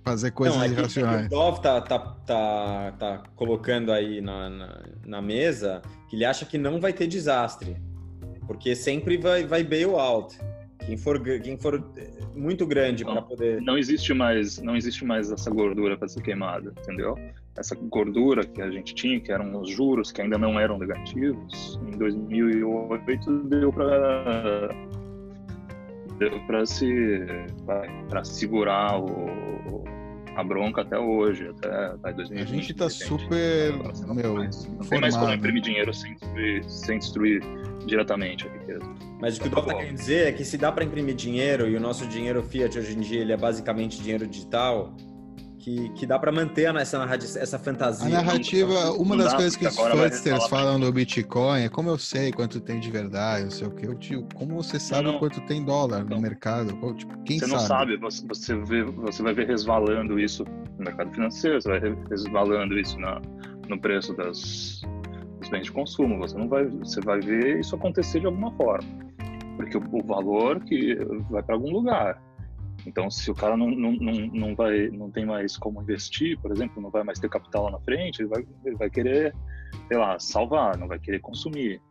Fazer 0.03 0.31
coisas 0.31 0.57
Não, 0.57 0.65
é 0.65 0.67
irracionais. 0.67 1.27
O 1.27 1.29
Dov 1.29 1.61
tá, 1.61 1.79
tá, 1.79 1.99
tá, 1.99 2.91
tá 2.99 3.23
colocando 3.35 3.91
aí 3.91 4.19
na, 4.19 4.49
na, 4.49 4.83
na 5.05 5.21
mesa 5.21 5.81
que 6.09 6.15
ele 6.15 6.25
acha 6.25 6.45
que 6.45 6.57
não 6.57 6.81
vai 6.81 6.91
ter 6.91 7.07
desastre. 7.07 7.77
Porque 8.45 8.75
sempre 8.75 9.17
vai, 9.17 9.45
vai 9.45 9.63
bailout. 9.63 10.37
Quem 10.85 10.97
for, 10.97 11.21
quem 11.21 11.57
for 11.57 11.81
eh, 11.95 12.09
muito 12.35 12.67
grande 12.67 13.05
para 13.05 13.21
poder. 13.21 13.61
não 13.61 13.77
existe 13.77 14.13
mais, 14.13 14.59
não 14.59 14.75
existe 14.75 15.05
mais 15.05 15.31
essa 15.31 15.49
gordura 15.49 15.97
para 15.97 16.09
ser 16.09 16.21
queimada, 16.21 16.73
entendeu? 16.81 17.17
Essa 17.55 17.75
gordura 17.75 18.43
que 18.45 18.61
a 18.61 18.69
gente 18.71 18.95
tinha, 18.95 19.19
que 19.19 19.31
eram 19.31 19.61
os 19.61 19.69
juros 19.69 20.11
que 20.11 20.21
ainda 20.21 20.37
não 20.37 20.59
eram 20.59 20.77
negativos, 20.79 21.79
em 21.87 21.97
2008 21.97 23.43
deu 23.43 23.71
para 23.71 24.69
deu 26.17 26.39
para 26.47 26.65
se 26.65 27.25
para 28.09 28.23
segurar 28.23 28.99
o, 28.99 29.83
a 30.35 30.43
bronca 30.43 30.81
até 30.81 30.97
hoje, 30.97 31.47
até, 31.47 31.69
até 31.69 32.13
2020. 32.13 32.41
A 32.41 32.55
gente 32.55 32.73
tá 32.73 32.85
repente. 32.85 33.03
super, 33.07 33.73
não 34.07 34.15
meu, 34.15 34.23
tem 34.23 34.33
mais- 34.33 34.65
não 34.67 34.77
tem 34.85 35.01
mais 35.01 35.15
como 35.15 35.31
imprimir 35.33 35.61
dinheiro 35.61 35.93
sem 35.93 36.13
destruir, 36.15 36.63
sem 36.69 36.97
destruir 36.99 37.41
diretamente 37.85 38.47
a 38.47 38.51
riqueza. 38.51 38.81
Mas 39.21 39.37
o 39.37 39.41
que 39.41 39.47
o 39.47 39.51
Dov 39.51 39.67
tá 39.67 39.75
querendo 39.75 39.95
dizer 39.95 40.27
é 40.27 40.31
que 40.31 40.43
se 40.43 40.57
dá 40.57 40.71
para 40.71 40.83
imprimir 40.83 41.13
dinheiro 41.13 41.67
e 41.69 41.75
o 41.75 41.79
nosso 41.79 42.07
dinheiro 42.07 42.41
fiat 42.41 42.77
hoje 42.79 42.97
em 42.97 43.01
dia 43.01 43.21
ele 43.21 43.31
é 43.31 43.37
basicamente 43.37 44.01
dinheiro 44.01 44.25
digital, 44.25 44.91
que, 45.63 45.89
que 45.89 46.05
dá 46.05 46.19
para 46.19 46.29
manter 46.29 46.75
essa, 46.75 46.97
essa 47.39 47.57
fantasia. 47.57 48.05
A 48.05 48.21
narrativa, 48.21 48.91
uma 48.91 49.15
não 49.15 49.23
das 49.23 49.31
dá, 49.31 49.37
coisas 49.37 49.55
que 49.55 49.65
os 49.65 49.75
fraudsters 49.75 50.47
falam 50.47 50.77
do 50.77 50.91
Bitcoin 50.91 51.61
é 51.61 51.69
como 51.69 51.89
eu 51.89 51.97
sei 51.97 52.33
quanto 52.33 52.59
tem 52.59 52.81
de 52.81 52.91
verdade, 52.91 53.45
não 53.45 53.51
sei 53.51 53.67
o 53.67 53.71
que. 53.71 53.87
Eu, 53.87 53.95
tio, 53.95 54.27
como 54.35 54.61
você 54.61 54.77
sabe 54.77 55.03
não. 55.07 55.19
quanto 55.19 55.39
tem 55.41 55.63
dólar 55.63 56.03
Não. 56.03 56.17
no 56.17 56.21
mercado? 56.21 56.75
Qual, 56.77 56.93
tipo, 56.93 57.17
quem 57.23 57.39
você 57.39 57.47
sabe? 57.47 57.61
não 57.61 57.67
sabe, 57.67 57.97
você, 57.97 58.27
você, 58.27 58.55
vê, 58.55 58.83
você 58.83 59.23
vai 59.23 59.33
ver 59.33 59.47
resvalando 59.47 60.19
isso 60.19 60.43
no 60.77 60.83
mercado 60.83 61.11
financeiro, 61.13 61.61
você 61.61 61.69
vai 61.69 61.79
ver 61.79 61.97
resvalando 62.09 62.77
isso 62.77 62.99
na, 62.99 63.21
no 63.69 63.79
preço 63.79 64.13
das, 64.13 64.81
dos 65.39 65.49
bens 65.49 65.63
de 65.63 65.71
consumo. 65.71 66.17
Você 66.17 66.37
não 66.37 66.49
vai, 66.49 66.65
você 66.65 66.99
vai 66.99 67.21
ver 67.21 67.61
isso 67.61 67.73
acontecer 67.73 68.19
de 68.19 68.25
alguma 68.25 68.51
forma, 68.57 68.89
porque 69.55 69.77
o, 69.77 69.83
o 69.93 70.03
valor 70.05 70.59
que 70.59 70.95
vai 71.29 71.41
para 71.41 71.55
algum 71.55 71.71
lugar. 71.71 72.21
Então, 72.85 73.09
se 73.09 73.31
o 73.31 73.35
cara 73.35 73.55
não, 73.55 73.69
não, 73.69 73.91
não, 73.93 74.13
não, 74.27 74.55
vai, 74.55 74.89
não 74.89 75.09
tem 75.09 75.25
mais 75.25 75.55
como 75.57 75.81
investir, 75.81 76.37
por 76.39 76.51
exemplo, 76.51 76.81
não 76.81 76.89
vai 76.89 77.03
mais 77.03 77.19
ter 77.19 77.29
capital 77.29 77.63
lá 77.65 77.71
na 77.71 77.79
frente, 77.79 78.21
ele 78.21 78.29
vai, 78.29 78.45
ele 78.65 78.75
vai 78.75 78.89
querer, 78.89 79.33
sei 79.87 79.97
lá, 79.97 80.19
salvar, 80.19 80.77
não 80.77 80.87
vai 80.87 80.99
querer 80.99 81.19
consumir. 81.19 81.81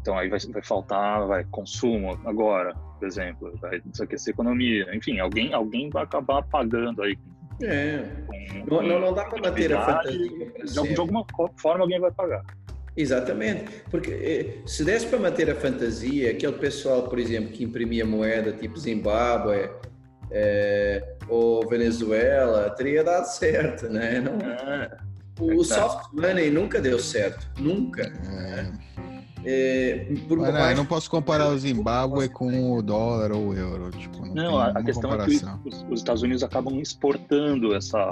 Então 0.00 0.16
aí 0.16 0.28
vai, 0.30 0.38
vai 0.38 0.62
faltar 0.62 1.26
vai, 1.26 1.44
consumo 1.44 2.18
agora, 2.24 2.74
por 2.98 3.06
exemplo, 3.06 3.52
vai 3.60 3.80
desaquecer 3.84 4.32
a 4.32 4.34
economia. 4.34 4.86
Enfim, 4.96 5.18
alguém, 5.18 5.52
alguém 5.52 5.90
vai 5.90 6.04
acabar 6.04 6.42
pagando 6.44 7.02
aí. 7.02 7.18
É. 7.60 8.04
Com, 8.68 8.82
Não, 8.82 9.00
não, 9.00 9.12
dá 9.12 9.24
para 9.24 9.42
manter 9.50 9.74
a 9.74 9.84
fantasia 9.84 10.18
de, 10.18 10.72
de 10.94 11.00
alguma 11.00 11.24
co- 11.32 11.50
forma 11.60 11.82
alguém 11.84 12.00
vai 12.00 12.10
pagar. 12.12 12.42
Exatamente, 13.00 13.64
porque 13.92 14.10
eh, 14.10 14.58
se 14.66 14.82
desse 14.84 15.06
para 15.06 15.20
manter 15.20 15.48
a 15.48 15.54
fantasia, 15.54 16.32
aquele 16.32 16.54
pessoal, 16.54 17.04
por 17.08 17.18
exemplo, 17.20 17.52
que 17.52 17.62
imprimia 17.62 18.04
moeda 18.04 18.50
tipo 18.52 18.76
Zimbábue 18.78 19.70
eh, 20.32 21.14
ou 21.28 21.66
Venezuela, 21.68 22.68
teria 22.70 23.04
dado 23.04 23.26
certo, 23.26 23.88
né? 23.88 24.20
Não, 24.20 24.38
É, 24.50 24.96
o 25.38 25.60
Exato. 25.60 25.92
soft 25.92 26.12
money 26.12 26.50
nunca 26.50 26.80
deu 26.80 26.98
certo, 26.98 27.46
nunca. 27.60 28.02
É, 28.02 28.88
Eh, 29.44 30.08
por 30.26 30.36
mas, 30.38 30.52
mais- 30.52 30.76
não 30.76 30.84
posso 30.84 31.08
comparar 31.08 31.48
o 31.50 31.56
Zimbábue 31.56 32.28
com 32.28 32.72
o 32.72 32.82
dólar 32.82 33.30
ou 33.30 33.50
o 33.50 33.54
euro. 33.54 33.88
Tipo, 33.92 34.26
não, 34.26 34.34
Não, 34.34 34.72
tem 34.74 34.82
a, 34.82 34.82
questão 34.84 35.12
é 35.12 35.16
que 35.24 35.38
comparação. 35.38 35.60
os, 35.64 35.86
os 35.88 36.00
Estados 36.00 36.22
Unidos 36.24 36.42
acabam 36.42 36.80
exportando 36.80 37.72
essa, 37.72 38.08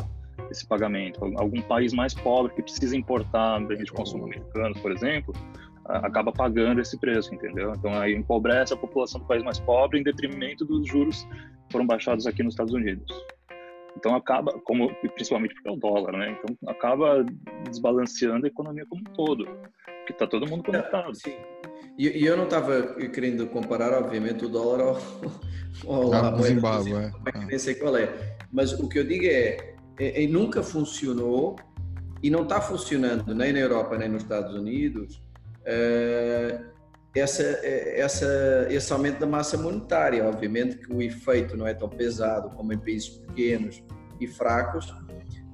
esse 0.51 0.67
pagamento. 0.67 1.25
Algum 1.37 1.61
país 1.63 1.93
mais 1.93 2.15
pobre 2.15 2.53
que 2.55 2.63
precisa 2.63 2.97
importar 2.97 3.61
bens 3.67 3.85
de 3.85 3.93
consumo 3.93 4.25
americanos, 4.25 4.79
por 4.81 4.93
exemplo, 4.93 5.35
a- 5.87 6.07
acaba 6.07 6.33
pagando 6.33 6.81
esse 6.81 6.99
preço, 6.99 7.35
entendeu? 7.35 7.73
Então 7.77 7.93
aí 8.01 8.15
empobrece 8.15 8.73
a 8.73 8.77
população 8.77 9.21
do 9.21 9.27
país 9.27 9.43
mais 9.43 9.59
pobre 9.61 9.99
em 10.01 10.03
detrimento 10.03 10.65
dos 10.65 10.87
juros 10.87 11.25
que 11.67 11.73
foram 11.73 11.87
baixados 11.87 12.27
aqui 12.27 12.43
nos 12.43 12.55
Estados 12.55 12.73
Unidos. 12.75 13.07
Então 13.97 14.15
acaba, 14.15 14.53
como 14.65 14.95
principalmente 15.15 15.55
porque 15.55 15.69
é 15.69 15.73
o 15.73 15.77
dólar, 15.77 16.13
né? 16.13 16.37
Então 16.39 16.57
acaba 16.69 17.25
desbalanceando 17.65 18.45
a 18.47 18.49
economia 18.49 18.85
como 18.89 19.01
um 19.01 19.13
todo, 19.15 19.47
porque 19.47 20.13
está 20.13 20.27
todo 20.27 20.47
mundo 20.49 20.63
conectado. 20.63 21.15
Sim. 21.15 21.35
E, 21.99 22.09
e 22.09 22.27
eu 22.27 22.37
não 22.37 22.45
estava 22.45 22.95
querendo 23.15 23.47
comparar, 23.47 23.95
obviamente, 23.95 24.45
o 24.45 24.49
dólar 24.51 24.81
ao, 24.83 24.97
ao 25.89 26.13
Ah, 26.13 26.43
Zimbábue, 26.43 26.93
é. 26.93 27.33
que 27.33 27.45
nem 27.47 27.59
sei 27.59 27.75
qual 27.75 27.97
é. 27.97 28.37
Mas 28.53 28.73
o 28.79 28.87
que 28.87 28.99
eu 28.99 29.05
digo 29.05 29.25
é, 29.25 29.75
é, 29.99 30.25
é, 30.25 30.27
nunca 30.27 30.63
funcionou 30.63 31.57
e 32.23 32.31
não 32.31 32.43
está 32.43 32.61
funcionando 32.61 33.35
nem 33.35 33.53
na 33.53 33.59
Europa 33.59 33.97
nem 33.99 34.09
nos 34.09 34.23
Estados 34.23 34.55
Unidos 34.55 35.23
eh, 35.65 36.61
essa, 37.15 37.43
eh, 37.43 38.01
essa, 38.01 38.67
esse 38.71 38.93
aumento 38.93 39.19
da 39.19 39.27
massa 39.27 39.57
monetária. 39.57 40.25
Obviamente 40.25 40.77
que 40.79 40.93
o 40.93 41.03
efeito 41.03 41.57
não 41.57 41.67
é 41.67 41.75
tão 41.75 41.89
pesado 41.89 42.51
como 42.51 42.73
em 42.73 42.79
países 42.79 43.09
pequenos 43.09 43.83
e 44.21 44.27
fracos, 44.27 44.95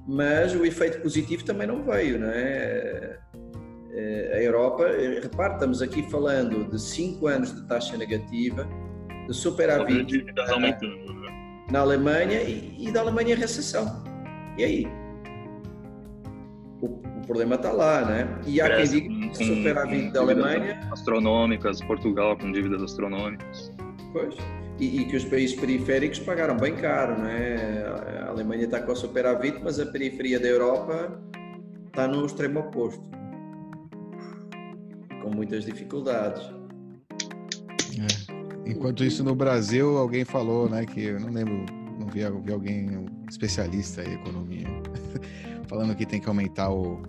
mas 0.07 0.53
o 0.55 0.65
efeito 0.65 1.01
positivo 1.01 1.43
também 1.43 1.67
não 1.67 1.83
veio, 1.83 2.19
não 2.19 2.29
é? 2.29 3.19
Eh, 3.91 4.31
A 4.33 4.41
Europa, 4.41 4.85
repare, 5.21 5.53
estamos 5.53 5.81
aqui 5.81 6.09
falando 6.09 6.69
de 6.69 6.81
5 6.81 7.27
anos 7.27 7.53
de 7.53 7.67
taxa 7.67 7.95
negativa, 7.97 8.67
de 9.27 9.33
superávit 9.33 10.25
aumentando. 10.49 11.13
né? 11.21 11.65
na 11.71 11.79
Alemanha 11.79 12.41
e, 12.41 12.75
e 12.87 12.91
da 12.91 13.01
Alemanha 13.01 13.33
em 13.33 13.37
recessão. 13.37 14.03
E 14.57 14.63
aí? 14.63 14.87
O, 16.81 16.85
o 16.85 17.21
problema 17.25 17.55
está 17.55 17.71
lá, 17.71 18.05
né? 18.05 18.39
E 18.45 18.59
há 18.61 18.75
quem 18.75 18.85
diga 18.85 19.09
que 19.09 19.43
o 19.43 19.55
superávit 19.55 20.05
com 20.07 20.11
da 20.11 20.19
Alemanha, 20.21 20.89
astronômicas, 20.91 21.81
Portugal 21.81 22.37
com 22.37 22.51
dívidas 22.51 22.81
astronômicas. 22.83 23.71
pois, 24.11 24.35
e, 24.79 25.01
e 25.01 25.05
que 25.05 25.15
os 25.15 25.25
países 25.25 25.55
periféricos 25.55 26.19
pagaram 26.19 26.57
bem 26.57 26.75
caro, 26.75 27.17
né? 27.17 27.85
A 28.25 28.29
Alemanha 28.29 28.65
está 28.65 28.81
com 28.81 28.91
o 28.91 28.95
superávit, 28.95 29.59
mas 29.63 29.79
a 29.79 29.85
periferia 29.85 30.39
da 30.39 30.47
Europa 30.47 31.21
está 31.87 32.07
no 32.07 32.25
extremo 32.25 32.59
oposto, 32.59 33.07
com 35.21 35.29
muitas 35.29 35.65
dificuldades. 35.65 36.43
É. 37.99 38.33
Enquanto 38.65 39.03
isso, 39.03 39.23
no 39.23 39.35
Brasil, 39.35 39.97
alguém 39.97 40.25
falou, 40.25 40.69
né, 40.69 40.85
que 40.85 41.03
eu 41.03 41.19
não 41.19 41.29
lembro, 41.29 41.65
não 41.99 42.07
vi, 42.07 42.21
vi 42.43 42.51
alguém, 42.51 43.05
especialista 43.33 44.03
em 44.03 44.13
economia, 44.13 44.67
falando 45.67 45.95
que 45.95 46.05
tem 46.05 46.21
que 46.21 46.27
aumentar 46.27 46.69
o 46.71 47.01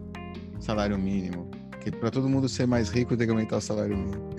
salário 0.59 0.99
mínimo. 0.99 1.51
Que 1.81 1.91
para 1.91 2.11
todo 2.11 2.29
mundo 2.29 2.49
ser 2.49 2.67
mais 2.67 2.89
rico 2.89 3.17
tem 3.17 3.27
que 3.27 3.31
aumentar 3.33 3.59
o 3.59 3.61
salário 3.61 3.97
mínimo. 3.97 4.31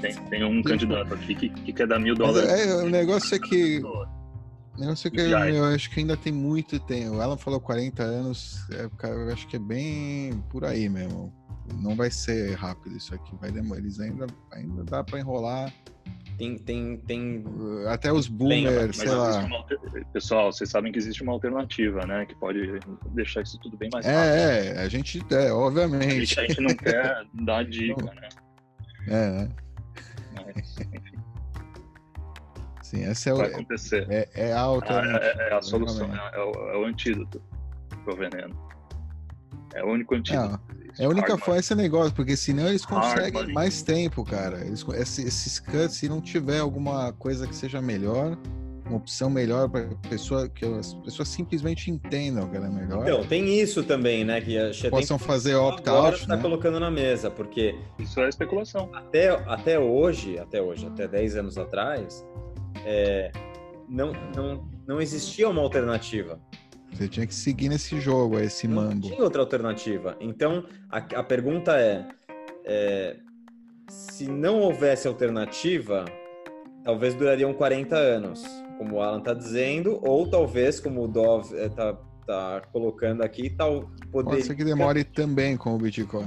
Tem, 0.00 0.14
tem 0.14 0.44
um 0.44 0.62
candidato 0.62 1.12
aqui 1.12 1.34
que, 1.34 1.48
que 1.50 1.72
quer 1.72 1.86
dar 1.86 1.98
mil 1.98 2.14
dólares. 2.14 2.48
é, 2.48 2.74
o 2.76 2.88
negócio 2.88 3.34
é 3.34 3.38
que 3.38 3.82
O 3.84 4.80
negócio 4.80 5.08
é 5.08 5.10
que 5.10 5.20
eu, 5.20 5.28
Reais. 5.28 5.54
eu 5.54 5.64
acho 5.64 5.90
que 5.90 6.00
ainda 6.00 6.16
tem 6.16 6.32
muito 6.32 6.78
tempo. 6.80 7.20
Ela 7.20 7.36
falou 7.36 7.60
40 7.60 8.02
anos, 8.02 8.66
é, 8.70 8.88
eu 9.08 9.32
acho 9.32 9.46
que 9.48 9.56
é 9.56 9.58
bem 9.58 10.42
por 10.48 10.64
aí 10.64 10.88
mesmo. 10.88 11.32
Não 11.74 11.94
vai 11.94 12.10
ser 12.10 12.54
rápido 12.54 12.96
isso 12.96 13.14
aqui, 13.14 13.36
vai 13.40 13.50
demorar. 13.50 13.80
Eles 13.80 14.00
ainda, 14.00 14.26
ainda 14.52 14.84
dá 14.84 15.04
para 15.04 15.18
enrolar. 15.18 15.72
Tem, 16.40 16.56
tem, 16.56 16.96
tem. 16.96 17.44
Uh, 17.46 17.86
Até 17.88 18.10
os 18.10 18.26
boomers, 18.26 18.96
sei 18.96 19.10
lá. 19.10 19.40
uma 19.44 19.62
Pessoal, 20.10 20.50
vocês 20.50 20.70
sabem 20.70 20.90
que 20.90 20.98
existe 20.98 21.22
uma 21.22 21.32
alternativa, 21.32 22.06
né? 22.06 22.24
Que 22.24 22.34
pode 22.34 22.80
deixar 23.10 23.42
isso 23.42 23.60
tudo 23.60 23.76
bem 23.76 23.90
mais 23.92 24.06
rápido. 24.06 24.22
É, 24.22 24.68
é, 24.68 24.80
a 24.80 24.88
gente, 24.88 25.22
é, 25.32 25.48
A 25.48 25.54
obviamente. 25.54 26.24
gente, 26.24 26.40
a 26.40 26.46
gente 26.46 26.60
não 26.62 26.72
quer 26.74 27.26
dar 27.34 27.62
dica, 27.66 28.02
né? 28.14 28.28
É, 29.06 29.30
né? 29.30 29.48
Mas, 30.34 30.78
enfim, 30.80 31.18
Sim, 32.84 33.04
essa 33.04 33.28
é, 33.28 33.32
vai 33.34 33.50
o, 33.50 33.52
acontecer. 33.52 34.06
é, 34.08 34.28
é 34.32 34.52
a 34.54 34.60
Ah, 34.60 34.62
alternativa. 34.62 35.42
É, 35.42 35.50
é 35.50 35.52
a 35.52 35.60
solução, 35.60 36.10
é, 36.10 36.36
é 36.36 36.42
o, 36.42 36.52
é 36.70 36.76
o 36.78 36.84
antídoto 36.86 37.42
pro 38.02 38.16
veneno. 38.16 38.56
É 39.74 39.84
o 39.84 39.88
único 39.88 40.14
antídoto. 40.14 40.52
Não, 40.52 40.79
É 40.98 41.04
a 41.04 41.08
única 41.08 41.36
forma 41.38 41.60
esse 41.60 41.74
negócio, 41.74 42.12
porque 42.12 42.36
senão 42.36 42.68
eles 42.68 42.84
conseguem 42.84 43.52
mais 43.52 43.82
tempo, 43.82 44.24
cara. 44.24 44.64
Eles, 44.64 44.84
esses 44.88 45.58
cuts, 45.60 45.96
se 45.96 46.08
não 46.08 46.20
tiver 46.20 46.58
alguma 46.58 47.12
coisa 47.12 47.46
que 47.46 47.54
seja 47.54 47.80
melhor, 47.80 48.36
uma 48.90 48.96
opção 48.96 49.30
melhor 49.30 49.68
para 49.68 49.86
pessoa 50.08 50.48
que 50.48 50.64
as 50.64 50.94
pessoas 50.94 51.28
simplesmente 51.28 51.90
entendam 51.90 52.48
que 52.48 52.56
ela 52.56 52.66
é 52.66 52.70
melhor. 52.70 53.02
Então, 53.02 53.24
tem 53.24 53.60
isso 53.60 53.84
também, 53.84 54.24
né? 54.24 54.40
Que 54.40 54.58
a 54.58 54.90
possam 54.90 55.18
fazer 55.18 55.54
opt-out. 55.54 56.20
está 56.20 56.36
né? 56.36 56.42
colocando 56.42 56.78
na 56.80 56.90
mesa, 56.90 57.30
porque. 57.30 57.74
Isso 57.98 58.20
é 58.20 58.28
especulação. 58.28 58.90
Até, 58.92 59.28
até 59.46 59.78
hoje, 59.78 60.38
até 60.38 60.60
hoje, 60.60 60.86
até 60.86 61.06
10 61.06 61.36
anos 61.36 61.56
atrás, 61.56 62.26
é, 62.84 63.30
não, 63.88 64.12
não, 64.34 64.68
não 64.86 65.00
existia 65.00 65.48
uma 65.48 65.62
alternativa. 65.62 66.40
Você 66.92 67.08
tinha 67.08 67.26
que 67.26 67.34
seguir 67.34 67.68
nesse 67.68 68.00
jogo, 68.00 68.38
esse 68.38 68.66
não 68.66 68.76
mambo. 68.76 68.94
Não 68.94 69.00
tinha 69.00 69.22
outra 69.22 69.40
alternativa. 69.40 70.16
Então, 70.20 70.64
a, 70.90 70.98
a 70.98 71.22
pergunta 71.22 71.78
é, 71.78 72.06
é 72.64 73.16
se 73.88 74.28
não 74.28 74.60
houvesse 74.60 75.08
alternativa, 75.08 76.04
talvez 76.84 77.14
durariam 77.14 77.52
40 77.52 77.96
anos 77.96 78.44
como 78.80 78.96
o 78.96 79.02
Alan 79.02 79.18
está 79.18 79.34
dizendo, 79.34 80.00
ou 80.02 80.26
talvez, 80.26 80.80
como 80.80 81.04
o 81.04 81.06
Dov 81.06 81.52
está 81.54 81.88
eh, 81.90 81.96
tá 82.26 82.62
colocando 82.72 83.20
aqui, 83.20 83.50
tal 83.50 83.90
poderia... 84.10 84.38
Pode 84.38 84.46
ser 84.46 84.54
que 84.54 84.64
demore 84.64 85.04
também 85.04 85.54
com 85.54 85.74
o 85.74 85.78
Bitcoin. 85.78 86.24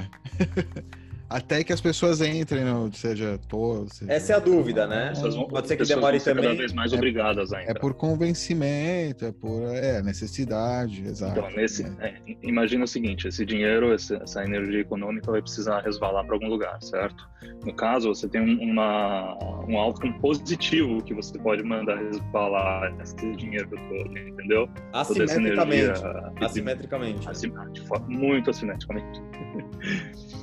Até 1.33 1.63
que 1.63 1.73
as 1.73 1.81
pessoas 1.81 2.21
entrem, 2.21 2.63
no, 2.63 2.93
seja 2.93 3.39
todos. 3.47 3.93
Seja... 3.93 4.13
Essa 4.13 4.33
é 4.33 4.35
a 4.35 4.39
dúvida, 4.39 4.85
né? 4.85 5.13
Vão, 5.19 5.47
Pode 5.47 5.67
ser 5.67 5.77
que 5.77 5.83
demore 5.83 6.19
também. 6.19 6.43
cada 6.43 6.55
vez 6.55 6.73
mais 6.73 6.93
é, 6.93 6.95
obrigadas 6.95 7.51
a 7.51 7.59
entrar. 7.59 7.75
É 7.75 7.79
por 7.79 7.95
convencimento, 7.95 9.25
é 9.25 9.31
por 9.31 9.63
é, 9.75 10.03
necessidade, 10.03 11.03
exato. 11.03 11.39
Então, 11.39 11.49
nesse, 11.49 11.87
é. 12.01 12.09
É, 12.09 12.15
imagina 12.43 12.83
o 12.83 12.87
seguinte: 12.87 13.27
esse 13.27 13.43
dinheiro, 13.47 13.91
essa, 13.91 14.17
essa 14.17 14.43
energia 14.43 14.81
econômica 14.81 15.31
vai 15.31 15.41
precisar 15.41 15.79
resvalar 15.79 16.23
para 16.23 16.35
algum 16.35 16.47
lugar, 16.47 16.77
certo? 16.83 17.27
No 17.65 17.73
caso, 17.73 18.09
você 18.09 18.29
tem 18.29 18.39
uma, 18.41 19.35
um 19.67 19.75
outcome 19.79 20.13
positivo 20.19 21.01
que 21.03 21.15
você 21.15 21.35
pode 21.39 21.63
mandar 21.63 21.97
resvalar 21.97 22.95
esse 23.01 23.15
dinheiro 23.15 23.69
todo, 23.71 24.17
entendeu? 24.19 24.69
Assimetricamente. 24.93 25.99
Assimetricamente. 26.39 27.27
Assimetricamente. 27.27 28.07
Muito 28.07 28.51
assimetricamente. 28.51 29.21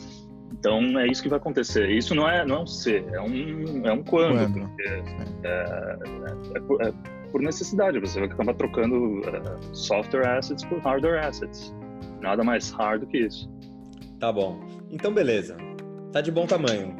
Então 0.60 0.78
é 1.00 1.06
isso 1.06 1.22
que 1.22 1.28
vai 1.28 1.38
acontecer. 1.38 1.88
Isso 1.88 2.14
não 2.14 2.28
é, 2.28 2.44
não 2.44 2.56
é 2.56 2.60
um 2.60 2.66
ser, 2.66 3.02
é 3.14 3.20
um, 3.20 3.86
é 3.86 3.92
um 3.92 4.04
quando. 4.04 4.52
quando. 4.52 4.68
Porque, 4.68 4.82
é, 4.82 5.02
é, 5.44 5.98
é, 6.54 6.60
por, 6.60 6.82
é, 6.82 6.92
por, 7.32 7.40
necessidade. 7.40 7.98
Você 7.98 8.20
vai 8.20 8.28
acabar 8.28 8.54
trocando 8.54 9.22
é, 9.26 9.74
software 9.74 10.28
assets 10.28 10.62
por 10.64 10.78
hardware 10.80 11.24
assets. 11.24 11.74
Nada 12.20 12.44
mais 12.44 12.70
hard 12.72 13.00
do 13.00 13.06
que 13.06 13.18
isso. 13.18 13.50
Tá 14.18 14.30
bom. 14.30 14.60
Então, 14.90 15.14
beleza. 15.14 15.56
Tá 16.12 16.20
de 16.20 16.30
bom 16.30 16.46
tamanho. 16.46 16.94